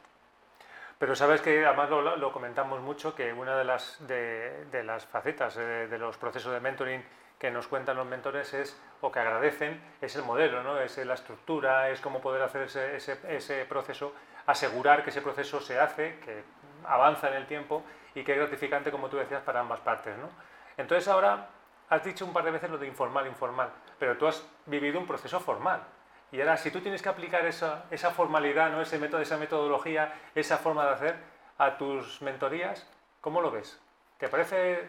Pero 0.99 1.17
sabes 1.17 1.43
que 1.43 1.67
además 1.67 1.91
lo, 1.91 2.17
lo 2.17 2.33
comentamos 2.33 2.81
mucho, 2.81 3.15
que 3.15 3.33
una 3.33 3.57
de 3.57 3.65
las, 3.65 3.97
de, 4.07 4.67
de 4.67 4.85
las 4.85 5.05
facetas 5.05 5.57
eh, 5.57 5.89
de 5.89 5.99
los 5.99 6.17
procesos 6.17 6.53
de 6.53 6.61
mentoring 6.61 7.05
que 7.43 7.51
nos 7.51 7.67
cuentan 7.67 7.97
los 7.97 8.07
mentores 8.07 8.55
es, 8.55 8.81
o 9.01 9.11
que 9.11 9.19
agradecen, 9.19 9.83
es 10.01 10.15
el 10.15 10.23
modelo, 10.23 10.63
¿no? 10.63 10.79
es 10.79 10.97
la 10.99 11.15
estructura, 11.15 11.91
es 11.91 12.01
cómo 12.01 12.21
poder 12.21 12.41
hacer 12.41 12.63
ese, 12.63 12.95
ese, 12.95 13.19
ese 13.29 13.65
proceso, 13.65 14.15
asegurar 14.47 15.03
que 15.03 15.11
ese 15.11 15.21
proceso 15.21 15.61
se 15.61 15.81
hace, 15.81 16.21
que 16.21 16.45
avanza 16.85 17.31
en 17.31 17.35
el 17.35 17.47
tiempo 17.47 17.83
y 18.15 18.23
que 18.23 18.31
es 18.31 18.39
gratificante, 18.39 18.93
como 18.93 19.09
tú 19.09 19.17
decías, 19.17 19.43
para 19.43 19.59
ambas 19.59 19.81
partes. 19.81 20.17
¿no? 20.19 20.29
Entonces 20.77 21.09
ahora 21.09 21.49
has 21.89 22.05
dicho 22.05 22.25
un 22.25 22.33
par 22.33 22.45
de 22.45 22.53
veces 22.53 22.71
lo 22.71 22.79
de 22.79 22.87
informal, 22.87 23.27
informal, 23.27 23.71
pero 23.99 24.17
tú 24.17 24.29
has 24.29 24.47
vivido 24.67 25.01
un 25.01 25.09
proceso 25.09 25.41
formal. 25.41 25.83
Y 26.31 26.41
ahora, 26.41 26.57
si 26.57 26.71
tú 26.71 26.81
tienes 26.81 27.03
que 27.03 27.09
aplicar 27.09 27.45
esa, 27.45 27.87
esa 27.91 28.13
formalidad, 28.13 28.71
¿no? 28.71 28.81
ese 28.81 29.01
método, 29.01 29.21
esa 29.21 29.37
metodología, 29.37 30.15
esa 30.37 30.59
forma 30.59 30.85
de 30.87 30.93
hacer 30.93 31.17
a 31.59 31.77
tus 31.77 32.23
mentorías, 32.23 32.89
¿cómo 33.21 33.41
lo 33.41 33.51
ves? 33.51 33.81
¿Te 34.19 34.29
parece 34.29 34.89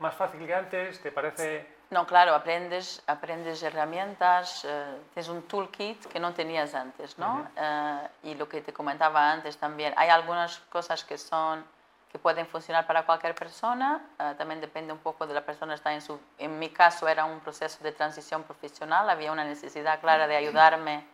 más 0.00 0.16
fácil 0.16 0.44
que 0.44 0.54
antes? 0.56 1.00
¿Te 1.00 1.12
parece...? 1.12 1.73
No, 1.94 2.08
claro, 2.08 2.34
aprendes, 2.34 3.00
aprendes 3.06 3.62
herramientas, 3.62 4.64
eh, 4.64 4.98
tienes 5.12 5.28
un 5.28 5.42
toolkit 5.42 6.06
que 6.06 6.18
no 6.18 6.34
tenías 6.34 6.74
antes, 6.74 7.16
¿no? 7.18 7.48
Eh, 7.54 8.08
y 8.24 8.34
lo 8.34 8.48
que 8.48 8.62
te 8.62 8.72
comentaba 8.72 9.30
antes 9.30 9.56
también, 9.58 9.94
hay 9.96 10.08
algunas 10.08 10.58
cosas 10.70 11.04
que 11.04 11.16
son 11.16 11.64
que 12.10 12.18
pueden 12.18 12.48
funcionar 12.48 12.84
para 12.84 13.06
cualquier 13.06 13.36
persona, 13.36 14.04
eh, 14.18 14.34
también 14.36 14.60
depende 14.60 14.92
un 14.92 14.98
poco 14.98 15.24
de 15.24 15.34
la 15.34 15.42
persona 15.46 15.74
está 15.74 15.94
en 15.94 16.02
su 16.02 16.18
en 16.36 16.58
mi 16.58 16.70
caso 16.70 17.06
era 17.06 17.24
un 17.26 17.38
proceso 17.38 17.78
de 17.84 17.92
transición 17.92 18.42
profesional, 18.42 19.08
había 19.08 19.30
una 19.30 19.44
necesidad 19.44 20.00
clara 20.00 20.26
de 20.26 20.34
ayudarme 20.34 21.06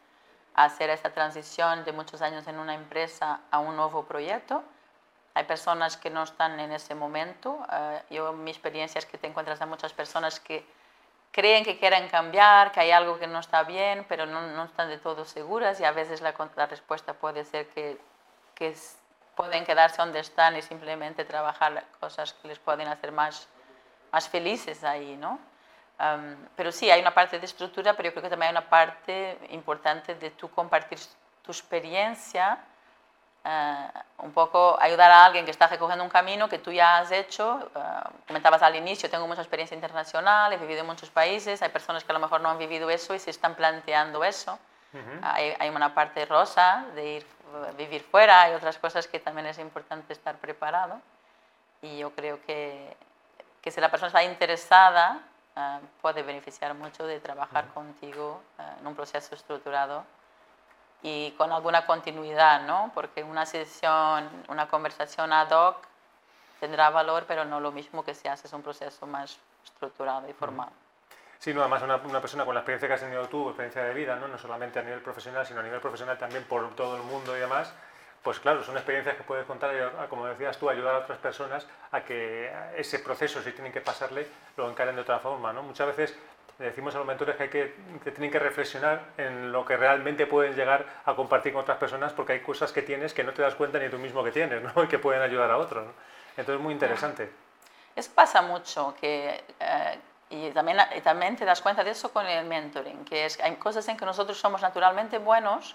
a 0.55 0.65
hacer 0.65 0.89
esta 0.89 1.11
transición 1.11 1.85
de 1.85 1.93
muchos 1.93 2.23
años 2.23 2.47
en 2.47 2.59
una 2.59 2.73
empresa 2.73 3.41
a 3.51 3.59
un 3.59 3.77
nuevo 3.77 4.05
proyecto. 4.05 4.63
Hay 5.35 5.45
personas 5.45 5.97
que 5.97 6.11
no 6.11 6.23
están 6.25 6.59
en 6.61 6.73
ese 6.73 6.95
momento. 6.95 7.65
eh, 7.73 8.03
yo, 8.11 8.33
mi 8.33 8.51
experiencia 8.51 8.99
es 8.99 9.07
que 9.07 9.19
te 9.19 9.27
encuentras 9.29 9.61
a 9.61 9.67
muchas 9.67 9.93
personas 9.93 10.41
que 10.41 10.65
creen 11.33 11.65
que 11.65 11.79
quieren 11.79 12.09
cambiar, 12.09 12.73
que 12.73 12.81
hay 12.81 12.91
algo 12.91 13.19
que 13.19 13.29
no 13.29 13.39
está 13.39 13.63
bien, 13.63 14.05
pero 14.09 14.27
no, 14.27 14.41
no 14.49 14.65
están 14.65 14.89
de 14.89 14.99
todo 14.99 15.25
seguras 15.25 15.79
y 15.81 15.85
a 15.85 15.93
veces 15.93 16.21
la, 16.21 16.35
la 16.57 16.67
respuesta 16.67 17.15
puede 17.15 17.45
ser 17.45 17.69
que, 17.69 17.99
que 18.55 18.69
es- 18.69 18.97
pueden 19.37 19.65
quedarse 19.65 19.97
donde 19.99 20.19
están 20.21 20.57
y 20.57 20.63
simplemente 20.63 21.25
trabajar 21.25 21.85
cosas 22.01 22.33
que 22.35 22.49
les 22.49 22.59
pueden 22.59 22.89
hacer 22.89 23.13
más, 23.13 23.49
más 24.13 24.29
felices 24.29 24.83
ahí, 24.85 25.17
¿no? 25.17 25.39
Am, 25.99 26.49
pero 26.57 26.73
sí, 26.73 26.91
hay 26.91 27.01
una 27.01 27.15
parte 27.15 27.39
de 27.39 27.47
estructura, 27.47 27.95
pero 27.95 28.09
yo 28.09 28.13
creo 28.13 28.23
que 28.25 28.31
también 28.31 28.49
hay 28.49 28.59
una 28.61 28.69
parte 28.69 29.39
importante 29.51 30.15
de 30.17 30.31
tú 30.33 30.51
compartir 30.51 30.99
tu 31.43 31.53
experiencia 31.53 32.59
eh, 33.45 33.89
un 34.19 34.33
poco 34.33 34.79
ayudar 34.81 35.11
a 35.11 35.25
alguien 35.25 35.45
que 35.45 35.51
está 35.51 35.67
recogiendo 35.67 36.05
un 36.05 36.11
camino 36.11 36.49
que 36.49 36.59
tú 36.59 36.73
ya 36.73 36.99
has 36.99 37.11
hecho. 37.11 37.71
eh, 37.75 37.81
comentabas 38.27 38.63
al 38.63 38.77
inicio, 38.77 39.11
tengo 39.11 39.27
mucha 39.27 39.43
experiencia 39.43 39.75
internacional, 39.75 40.53
he 40.53 40.57
vivido 40.57 40.81
en 40.81 40.87
muchos 40.87 41.11
países, 41.11 41.63
hay 41.63 41.71
personas 41.71 42.05
que 42.05 42.13
a 42.13 42.15
lo 42.15 42.21
mejor 42.21 42.41
no 42.41 42.51
han 42.51 42.59
vivido 42.59 42.91
eso 42.91 43.15
y 43.15 43.19
se 43.19 43.31
están 43.31 43.55
planteando 43.55 44.25
eso. 44.25 44.59
hay, 45.23 45.55
hay 45.59 45.69
una 45.69 45.95
parte 45.95 46.27
rosa 46.27 46.85
de 46.97 47.07
ir 47.07 47.27
eh, 47.53 47.73
vivir 47.77 48.03
fuera, 48.03 48.43
hay 48.43 48.55
otras 48.55 48.79
cosas 48.79 49.09
que 49.09 49.19
también 49.19 49.47
es 49.47 49.59
importante 49.59 50.13
estar 50.13 50.37
preparado. 50.39 51.01
Y 51.83 51.99
yo 51.99 52.11
creo 52.15 52.41
que, 52.45 52.97
que 53.61 53.71
si 53.71 53.81
la 53.81 53.91
persona 53.91 54.09
está 54.09 54.23
interesada, 54.23 55.21
eh, 55.57 55.81
puede 56.01 56.23
beneficiar 56.23 56.75
mucho 56.75 57.07
de 57.07 57.19
trabajar 57.19 57.67
contigo 57.69 58.43
eh, 58.59 58.63
en 58.81 58.87
un 58.87 58.95
proceso 58.95 59.35
estructurado 59.35 60.05
y 61.03 61.31
con 61.33 61.51
alguna 61.53 61.87
continuidad, 61.87 62.63
¿no? 62.63 62.91
Porque 62.95 63.23
una 63.23 63.47
sesión, 63.47 64.29
una 64.49 64.69
conversación 64.69 65.33
ad 65.33 65.51
hoc 65.51 65.77
tendrá 66.61 66.91
valor, 66.91 67.25
pero 67.27 67.45
no 67.45 67.59
lo 67.61 67.73
mismo 67.73 68.05
que 68.05 68.15
si 68.15 68.29
haces 68.29 68.53
un 68.53 68.63
proceso 68.63 69.07
más 69.07 69.39
estructurado 69.65 70.29
y 70.29 70.33
formal. 70.33 70.69
Sí, 71.39 71.55
no, 71.55 71.61
además 71.63 71.83
una, 71.83 71.97
una 71.97 72.21
persona 72.21 72.45
con 72.45 72.55
la 72.55 72.61
experiencia 72.61 72.87
que 72.87 72.95
has 72.95 73.01
tenido 73.01 73.27
tú, 73.29 73.49
experiencia 73.49 73.83
de 73.83 73.95
vida, 73.95 74.15
¿no? 74.17 74.29
no 74.29 74.37
solamente 74.37 74.79
a 74.79 74.83
nivel 74.83 75.01
profesional, 75.01 75.47
sino 75.47 75.61
a 75.61 75.63
nivel 75.63 75.81
profesional 75.81 76.19
también 76.19 76.45
por 76.45 76.75
todo 76.77 76.97
el 76.97 77.03
mundo 77.03 77.35
y 77.35 77.41
demás, 77.41 77.73
pues 78.23 78.39
claro, 78.39 78.63
son 78.63 78.77
experiencias 78.77 79.17
que 79.17 79.23
puedes 79.23 79.47
contar 79.47 79.75
y, 79.75 79.79
a- 79.79 80.07
como 80.11 80.27
decías 80.27 80.59
tú, 80.59 80.69
ayudar 80.69 80.97
a 80.97 80.99
otras 80.99 81.17
personas 81.19 81.67
a 81.93 82.03
que 82.03 82.53
ese 82.77 82.99
proceso, 82.99 83.41
si 83.43 83.53
tienen 83.53 83.73
que 83.73 83.81
pasarle, 83.81 84.29
lo 84.59 84.69
encaren 84.69 84.95
de 84.97 85.01
otra 85.01 85.19
forma. 85.19 85.51
¿no? 85.55 85.63
Muchas 85.63 85.87
veces 85.87 86.15
le 86.61 86.67
decimos 86.67 86.95
a 86.95 86.99
los 86.99 87.07
mentores 87.07 87.37
que, 87.37 87.43
hay 87.43 87.49
que, 87.49 87.75
que 88.05 88.11
tienen 88.11 88.31
que 88.31 88.39
reflexionar 88.39 89.01
en 89.17 89.51
lo 89.51 89.65
que 89.65 89.79
realmente 89.79 90.27
pueden 90.27 90.55
llegar 90.55 90.85
a 91.07 91.15
compartir 91.15 91.55
con 91.55 91.63
otras 91.63 91.79
personas, 91.79 92.13
porque 92.13 92.35
hay 92.35 92.41
cosas 92.41 92.71
que 92.71 92.83
tienes 92.83 93.15
que 93.15 93.25
no 93.25 93.33
te 93.33 93.41
das 93.41 93.55
cuenta 93.55 93.79
ni 93.79 93.89
tú 93.89 93.97
mismo 93.97 94.23
que 94.23 94.31
tienes, 94.31 94.63
¿no? 94.63 94.71
y 94.85 94.87
que 94.87 94.99
pueden 94.99 95.23
ayudar 95.23 95.51
a 95.51 95.57
otros. 95.57 95.87
¿no? 95.87 95.93
Entonces, 96.37 96.63
muy 96.63 96.75
interesante. 96.75 97.33
Eso 97.97 98.11
pasa 98.15 98.43
mucho, 98.43 98.95
que, 99.01 99.43
eh, 99.59 99.99
y, 100.29 100.51
también, 100.51 100.79
y 100.95 101.01
también 101.01 101.35
te 101.35 101.47
das 101.47 101.63
cuenta 101.63 101.83
de 101.83 101.93
eso 101.93 102.13
con 102.13 102.27
el 102.27 102.45
mentoring, 102.45 103.07
que 103.07 103.25
es, 103.25 103.41
hay 103.41 103.57
cosas 103.57 103.89
en 103.89 103.97
que 103.97 104.05
nosotros 104.05 104.39
somos 104.39 104.61
naturalmente 104.61 105.17
buenos, 105.17 105.75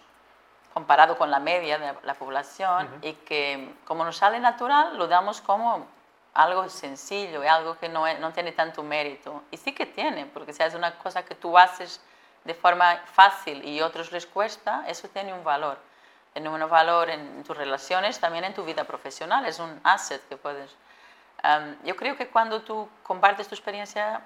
comparado 0.71 1.17
con 1.17 1.31
la 1.31 1.39
media 1.39 1.79
de 1.79 1.93
la 2.03 2.13
población 2.13 2.89
y 3.01 3.13
que 3.13 3.73
como 3.85 4.05
nos 4.05 4.17
sale 4.17 4.39
natural 4.39 4.97
lo 4.97 5.07
damos 5.07 5.41
como 5.41 5.87
algo 6.35 6.69
sencillo 6.69 7.41
algo 7.49 7.77
que 7.79 7.89
no, 7.89 8.05
no 8.19 8.31
tiene 8.33 8.51
tanto 8.51 8.83
mérito. 8.83 9.43
Y 9.51 9.57
sí 9.57 9.73
que 9.73 9.85
tiene, 9.85 10.25
porque 10.27 10.53
si 10.53 10.61
es 10.61 10.75
una 10.75 10.97
cosa 10.97 11.23
que 11.23 11.33
tú 11.33 11.57
haces 11.57 11.99
de 12.43 12.53
forma 12.53 12.97
fácil 13.11 13.65
y 13.65 13.81
otros 13.81 14.11
les 14.11 14.27
cuesta, 14.27 14.83
eso 14.87 15.07
tiene 15.07 15.33
un 15.33 15.43
valor. 15.43 15.79
Tiene 16.33 16.49
un 16.49 16.69
valor 16.69 17.09
en 17.09 17.43
tus 17.43 17.57
relaciones, 17.57 18.19
también 18.19 18.43
en 18.43 18.53
tu 18.53 18.63
vida 18.63 18.83
profesional, 18.83 19.45
es 19.45 19.59
un 19.59 19.79
asset 19.83 20.21
que 20.27 20.37
puedes... 20.37 20.69
yo 21.83 21.95
creo 21.95 22.17
que 22.17 22.27
cuando 22.27 22.61
tú 22.61 22.89
compartes 23.03 23.47
tu 23.47 23.55
experiencia 23.55 24.21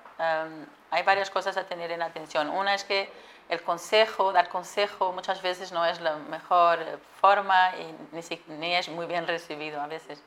hay 0.92 1.04
varias 1.04 1.30
cosas 1.30 1.56
a 1.58 1.64
tener 1.66 1.92
en 1.92 2.02
atención. 2.02 2.50
Una 2.50 2.74
es 2.74 2.84
que 2.84 3.12
el 3.50 3.62
consejo, 3.62 4.32
dar 4.32 4.50
consejo 4.50 5.12
muchas 5.12 5.42
veces 5.42 5.72
no 5.72 5.86
es 5.86 6.00
la 6.02 6.16
mejor 6.16 6.82
eh, 6.82 6.98
forma 7.20 7.72
y 7.78 7.96
ni 8.48 8.76
es 8.76 8.90
muy 8.90 9.08
bien 9.08 9.28
recibido 9.28 9.82
a 9.82 9.88
veces. 9.88 10.24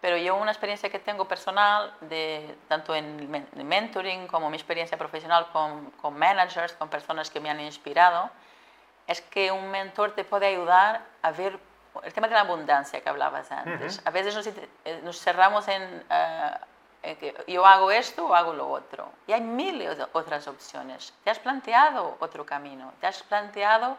Pero 0.00 0.16
yo 0.16 0.36
una 0.36 0.50
experiencia 0.50 0.90
que 0.90 0.98
tengo 0.98 1.26
personal, 1.26 1.92
de, 2.02 2.56
tanto 2.68 2.94
en 2.94 3.30
mentoring 3.54 4.26
como 4.26 4.50
mi 4.50 4.56
experiencia 4.56 4.98
profesional 4.98 5.48
con, 5.52 5.90
con 5.92 6.18
managers, 6.18 6.74
con 6.74 6.88
personas 6.88 7.30
que 7.30 7.40
me 7.40 7.50
han 7.50 7.60
inspirado, 7.60 8.30
es 9.06 9.20
que 9.22 9.50
un 9.50 9.70
mentor 9.70 10.12
te 10.12 10.24
puede 10.24 10.46
ayudar 10.46 11.02
a 11.22 11.30
ver 11.30 11.58
el 12.02 12.12
tema 12.12 12.28
de 12.28 12.34
la 12.34 12.40
abundancia 12.40 13.00
que 13.00 13.08
hablabas 13.08 13.50
antes. 13.50 14.02
A 14.04 14.10
veces 14.10 14.34
nos, 14.34 14.46
eh, 14.46 15.00
nos 15.02 15.20
cerramos 15.20 15.66
en, 15.68 16.04
eh, 16.10 16.50
en, 17.02 17.16
que 17.16 17.34
yo 17.46 17.64
hago 17.64 17.90
esto 17.90 18.26
o 18.26 18.34
hago 18.34 18.52
lo 18.52 18.68
otro. 18.68 19.10
Y 19.26 19.32
hay 19.32 19.40
miles 19.40 19.96
de 19.96 20.06
otras 20.12 20.46
opciones. 20.48 21.14
¿Te 21.24 21.30
has 21.30 21.38
planteado 21.38 22.16
otro 22.20 22.44
camino? 22.44 22.92
¿Te 23.00 23.06
has 23.06 23.22
planteado 23.22 23.92
uh, 23.92 23.96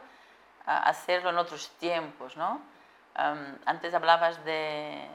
hacerlo 0.65 1.29
en 1.29 1.37
otros 1.37 1.69
tiempos? 1.79 2.35
¿no? 2.35 2.61
Um, 3.17 3.55
antes 3.65 3.93
hablabas 3.93 4.43
de, 4.45 5.07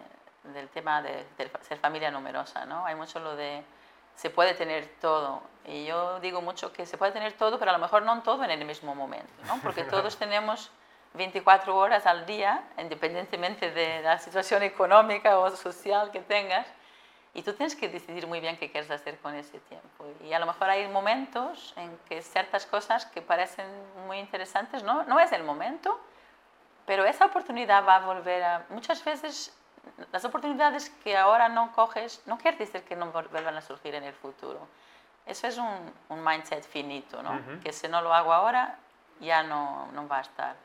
del 0.45 0.69
tema 0.69 1.03
de, 1.03 1.27
ser 1.63 1.79
familia 1.79 2.11
numerosa, 2.11 2.65
¿no? 2.67 2.85
Hay 2.85 2.95
mucho 2.95 3.21
lo 3.21 3.37
de 3.37 3.65
se 4.15 4.31
puede 4.31 4.55
tener 4.55 4.89
todo. 5.01 5.43
Y 5.65 5.85
yo 5.87 6.21
digo 6.21 6.43
mucho 6.43 6.73
que 6.73 6.87
se 6.87 6.99
puede 6.99 7.13
tener 7.13 7.33
todo, 7.35 7.59
pero 7.59 7.71
a 7.71 7.75
lo 7.75 7.81
mejor 7.81 8.03
no 8.03 8.23
todo 8.23 8.45
en 8.45 8.51
el 8.51 8.65
mismo 8.65 8.95
momento, 8.95 9.33
¿no? 9.47 9.59
Porque 9.63 9.85
todos 9.97 10.17
tenemos 10.17 10.71
24 11.15 11.77
horas 11.77 12.07
al 12.07 12.27
día, 12.27 12.63
independientemente 12.79 13.71
de 13.71 14.03
la 14.03 14.19
situación 14.19 14.63
económica 14.63 15.39
o 15.39 15.51
social 15.51 16.11
que 16.11 16.21
tengas, 16.21 16.67
y 17.35 17.43
tú 17.43 17.55
tienes 17.55 17.75
que 17.75 17.89
decidir 17.89 18.27
muy 18.27 18.41
bien 18.41 18.59
qué 18.59 18.71
quieres 18.71 18.91
hacer 18.91 19.19
con 19.19 19.35
ese 19.35 19.59
tiempo. 19.61 20.07
Y 20.23 20.35
a 20.35 20.39
lo 20.39 20.47
mejor 20.47 20.69
hay 20.69 20.87
momentos 20.89 21.73
en 21.77 21.97
que 22.09 22.21
ciertas 22.21 22.67
cosas 22.67 23.07
que 23.07 23.23
parecen 23.23 23.67
muy 24.07 24.19
interesantes, 24.19 24.83
no, 24.83 25.05
no 25.05 25.19
es 25.19 25.33
el 25.33 25.43
momento, 25.43 25.99
pero 26.85 27.05
esa 27.07 27.27
oportunidad 27.27 27.87
va 27.87 27.97
a 27.97 28.01
volver 28.01 28.43
a... 28.43 28.67
Muchas 28.69 29.03
veces 29.03 29.57
las 30.13 30.25
oportunidades 30.25 30.91
que 31.03 31.17
ahora 31.17 31.49
no 31.49 31.73
coges 31.73 32.23
no 32.27 32.39
quiere 32.39 32.57
decir 32.57 32.83
que 32.83 32.97
no 32.97 33.11
vuelvan 33.13 33.57
a 33.57 33.63
surgir 33.63 33.95
en 33.95 34.05
el 34.05 34.15
futuro. 34.15 34.67
Eso 35.27 35.47
es 35.47 35.57
un, 35.59 35.93
un 36.09 36.25
mindset 36.25 36.65
finito, 36.65 37.23
¿no? 37.23 37.41
Que 37.63 37.73
si 37.73 37.89
no 37.89 38.03
lo 38.03 38.13
hago 38.13 38.33
ahora, 38.33 38.79
ya 39.21 39.43
no, 39.43 39.89
no, 39.93 40.09
va 40.09 40.19
a 40.19 40.23
estar. 40.23 40.57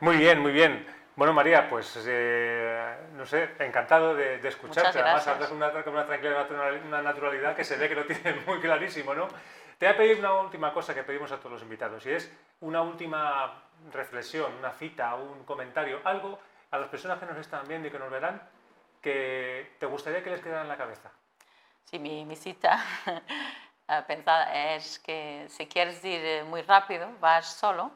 Muy 0.00 0.16
bien, 0.16 0.40
muy 0.40 0.52
bien. 0.52 0.86
Bueno, 1.16 1.32
María, 1.32 1.68
pues 1.68 2.02
eh, 2.06 2.96
no 3.14 3.26
sé, 3.26 3.50
encantado 3.58 4.14
de, 4.14 4.38
de 4.38 4.48
escucharte. 4.48 5.00
Además, 5.00 5.26
hablas 5.26 5.48
con 5.48 5.56
una, 5.56 5.68
una 5.68 6.06
tranquilidad, 6.06 6.48
una 6.86 7.02
naturalidad 7.02 7.56
que 7.56 7.64
se 7.64 7.76
ve 7.76 7.88
que 7.88 7.96
lo 7.96 8.06
tienes 8.06 8.46
muy 8.46 8.60
clarísimo, 8.60 9.12
¿no? 9.12 9.26
Te 9.76 9.86
voy 9.86 9.94
a 9.94 9.96
pedir 9.96 10.18
una 10.18 10.34
última 10.34 10.72
cosa 10.72 10.94
que 10.94 11.02
pedimos 11.02 11.32
a 11.32 11.38
todos 11.38 11.52
los 11.52 11.62
invitados 11.62 12.04
y 12.06 12.12
es 12.12 12.32
una 12.60 12.82
última 12.82 13.62
reflexión, 13.92 14.52
una 14.58 14.70
cita, 14.72 15.14
un 15.14 15.44
comentario, 15.44 16.00
algo 16.04 16.38
a 16.70 16.78
las 16.78 16.88
personas 16.88 17.18
que 17.18 17.26
nos 17.26 17.38
están 17.38 17.66
viendo 17.66 17.88
y 17.88 17.90
que 17.90 17.98
nos 17.98 18.10
verán, 18.10 18.40
que 19.00 19.76
te 19.78 19.86
gustaría 19.86 20.22
que 20.22 20.30
les 20.30 20.40
quedara 20.40 20.62
en 20.62 20.68
la 20.68 20.76
cabeza? 20.76 21.10
Sí, 21.84 21.98
mi, 21.98 22.24
mi 22.24 22.36
cita 22.36 22.84
pensada 24.06 24.74
es 24.74 24.98
que 25.00 25.46
si 25.48 25.66
quieres 25.66 26.04
ir 26.04 26.20
eh, 26.24 26.44
muy 26.44 26.62
rápido, 26.62 27.10
vas 27.20 27.46
solo 27.46 27.90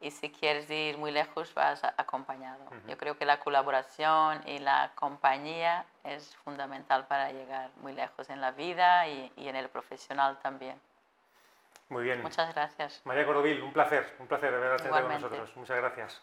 y 0.00 0.10
si 0.10 0.30
quieres 0.30 0.70
ir 0.70 0.96
muy 0.96 1.10
lejos, 1.10 1.52
vas 1.54 1.82
acompañado. 1.84 2.64
Yo 2.86 2.96
creo 2.96 3.16
que 3.16 3.24
la 3.24 3.40
colaboración 3.40 4.40
y 4.46 4.58
la 4.58 4.92
compañía 4.94 5.84
es 6.04 6.36
fundamental 6.36 7.06
para 7.06 7.32
llegar 7.32 7.70
muy 7.80 7.92
lejos 7.92 8.30
en 8.30 8.40
la 8.40 8.52
vida 8.52 9.08
y, 9.08 9.32
y 9.36 9.48
en 9.48 9.56
el 9.56 9.68
profesional 9.68 10.38
también. 10.38 10.80
Muy 11.88 12.04
bien. 12.04 12.22
Muchas 12.22 12.54
gracias. 12.54 13.00
María 13.04 13.26
Cordovil, 13.26 13.62
un 13.62 13.72
placer, 13.72 14.14
un 14.18 14.26
placer 14.26 14.52
de 14.52 14.58
verdad 14.58 14.88
con 14.88 15.08
nosotros. 15.08 15.56
Muchas 15.56 15.76
gracias. 15.78 16.22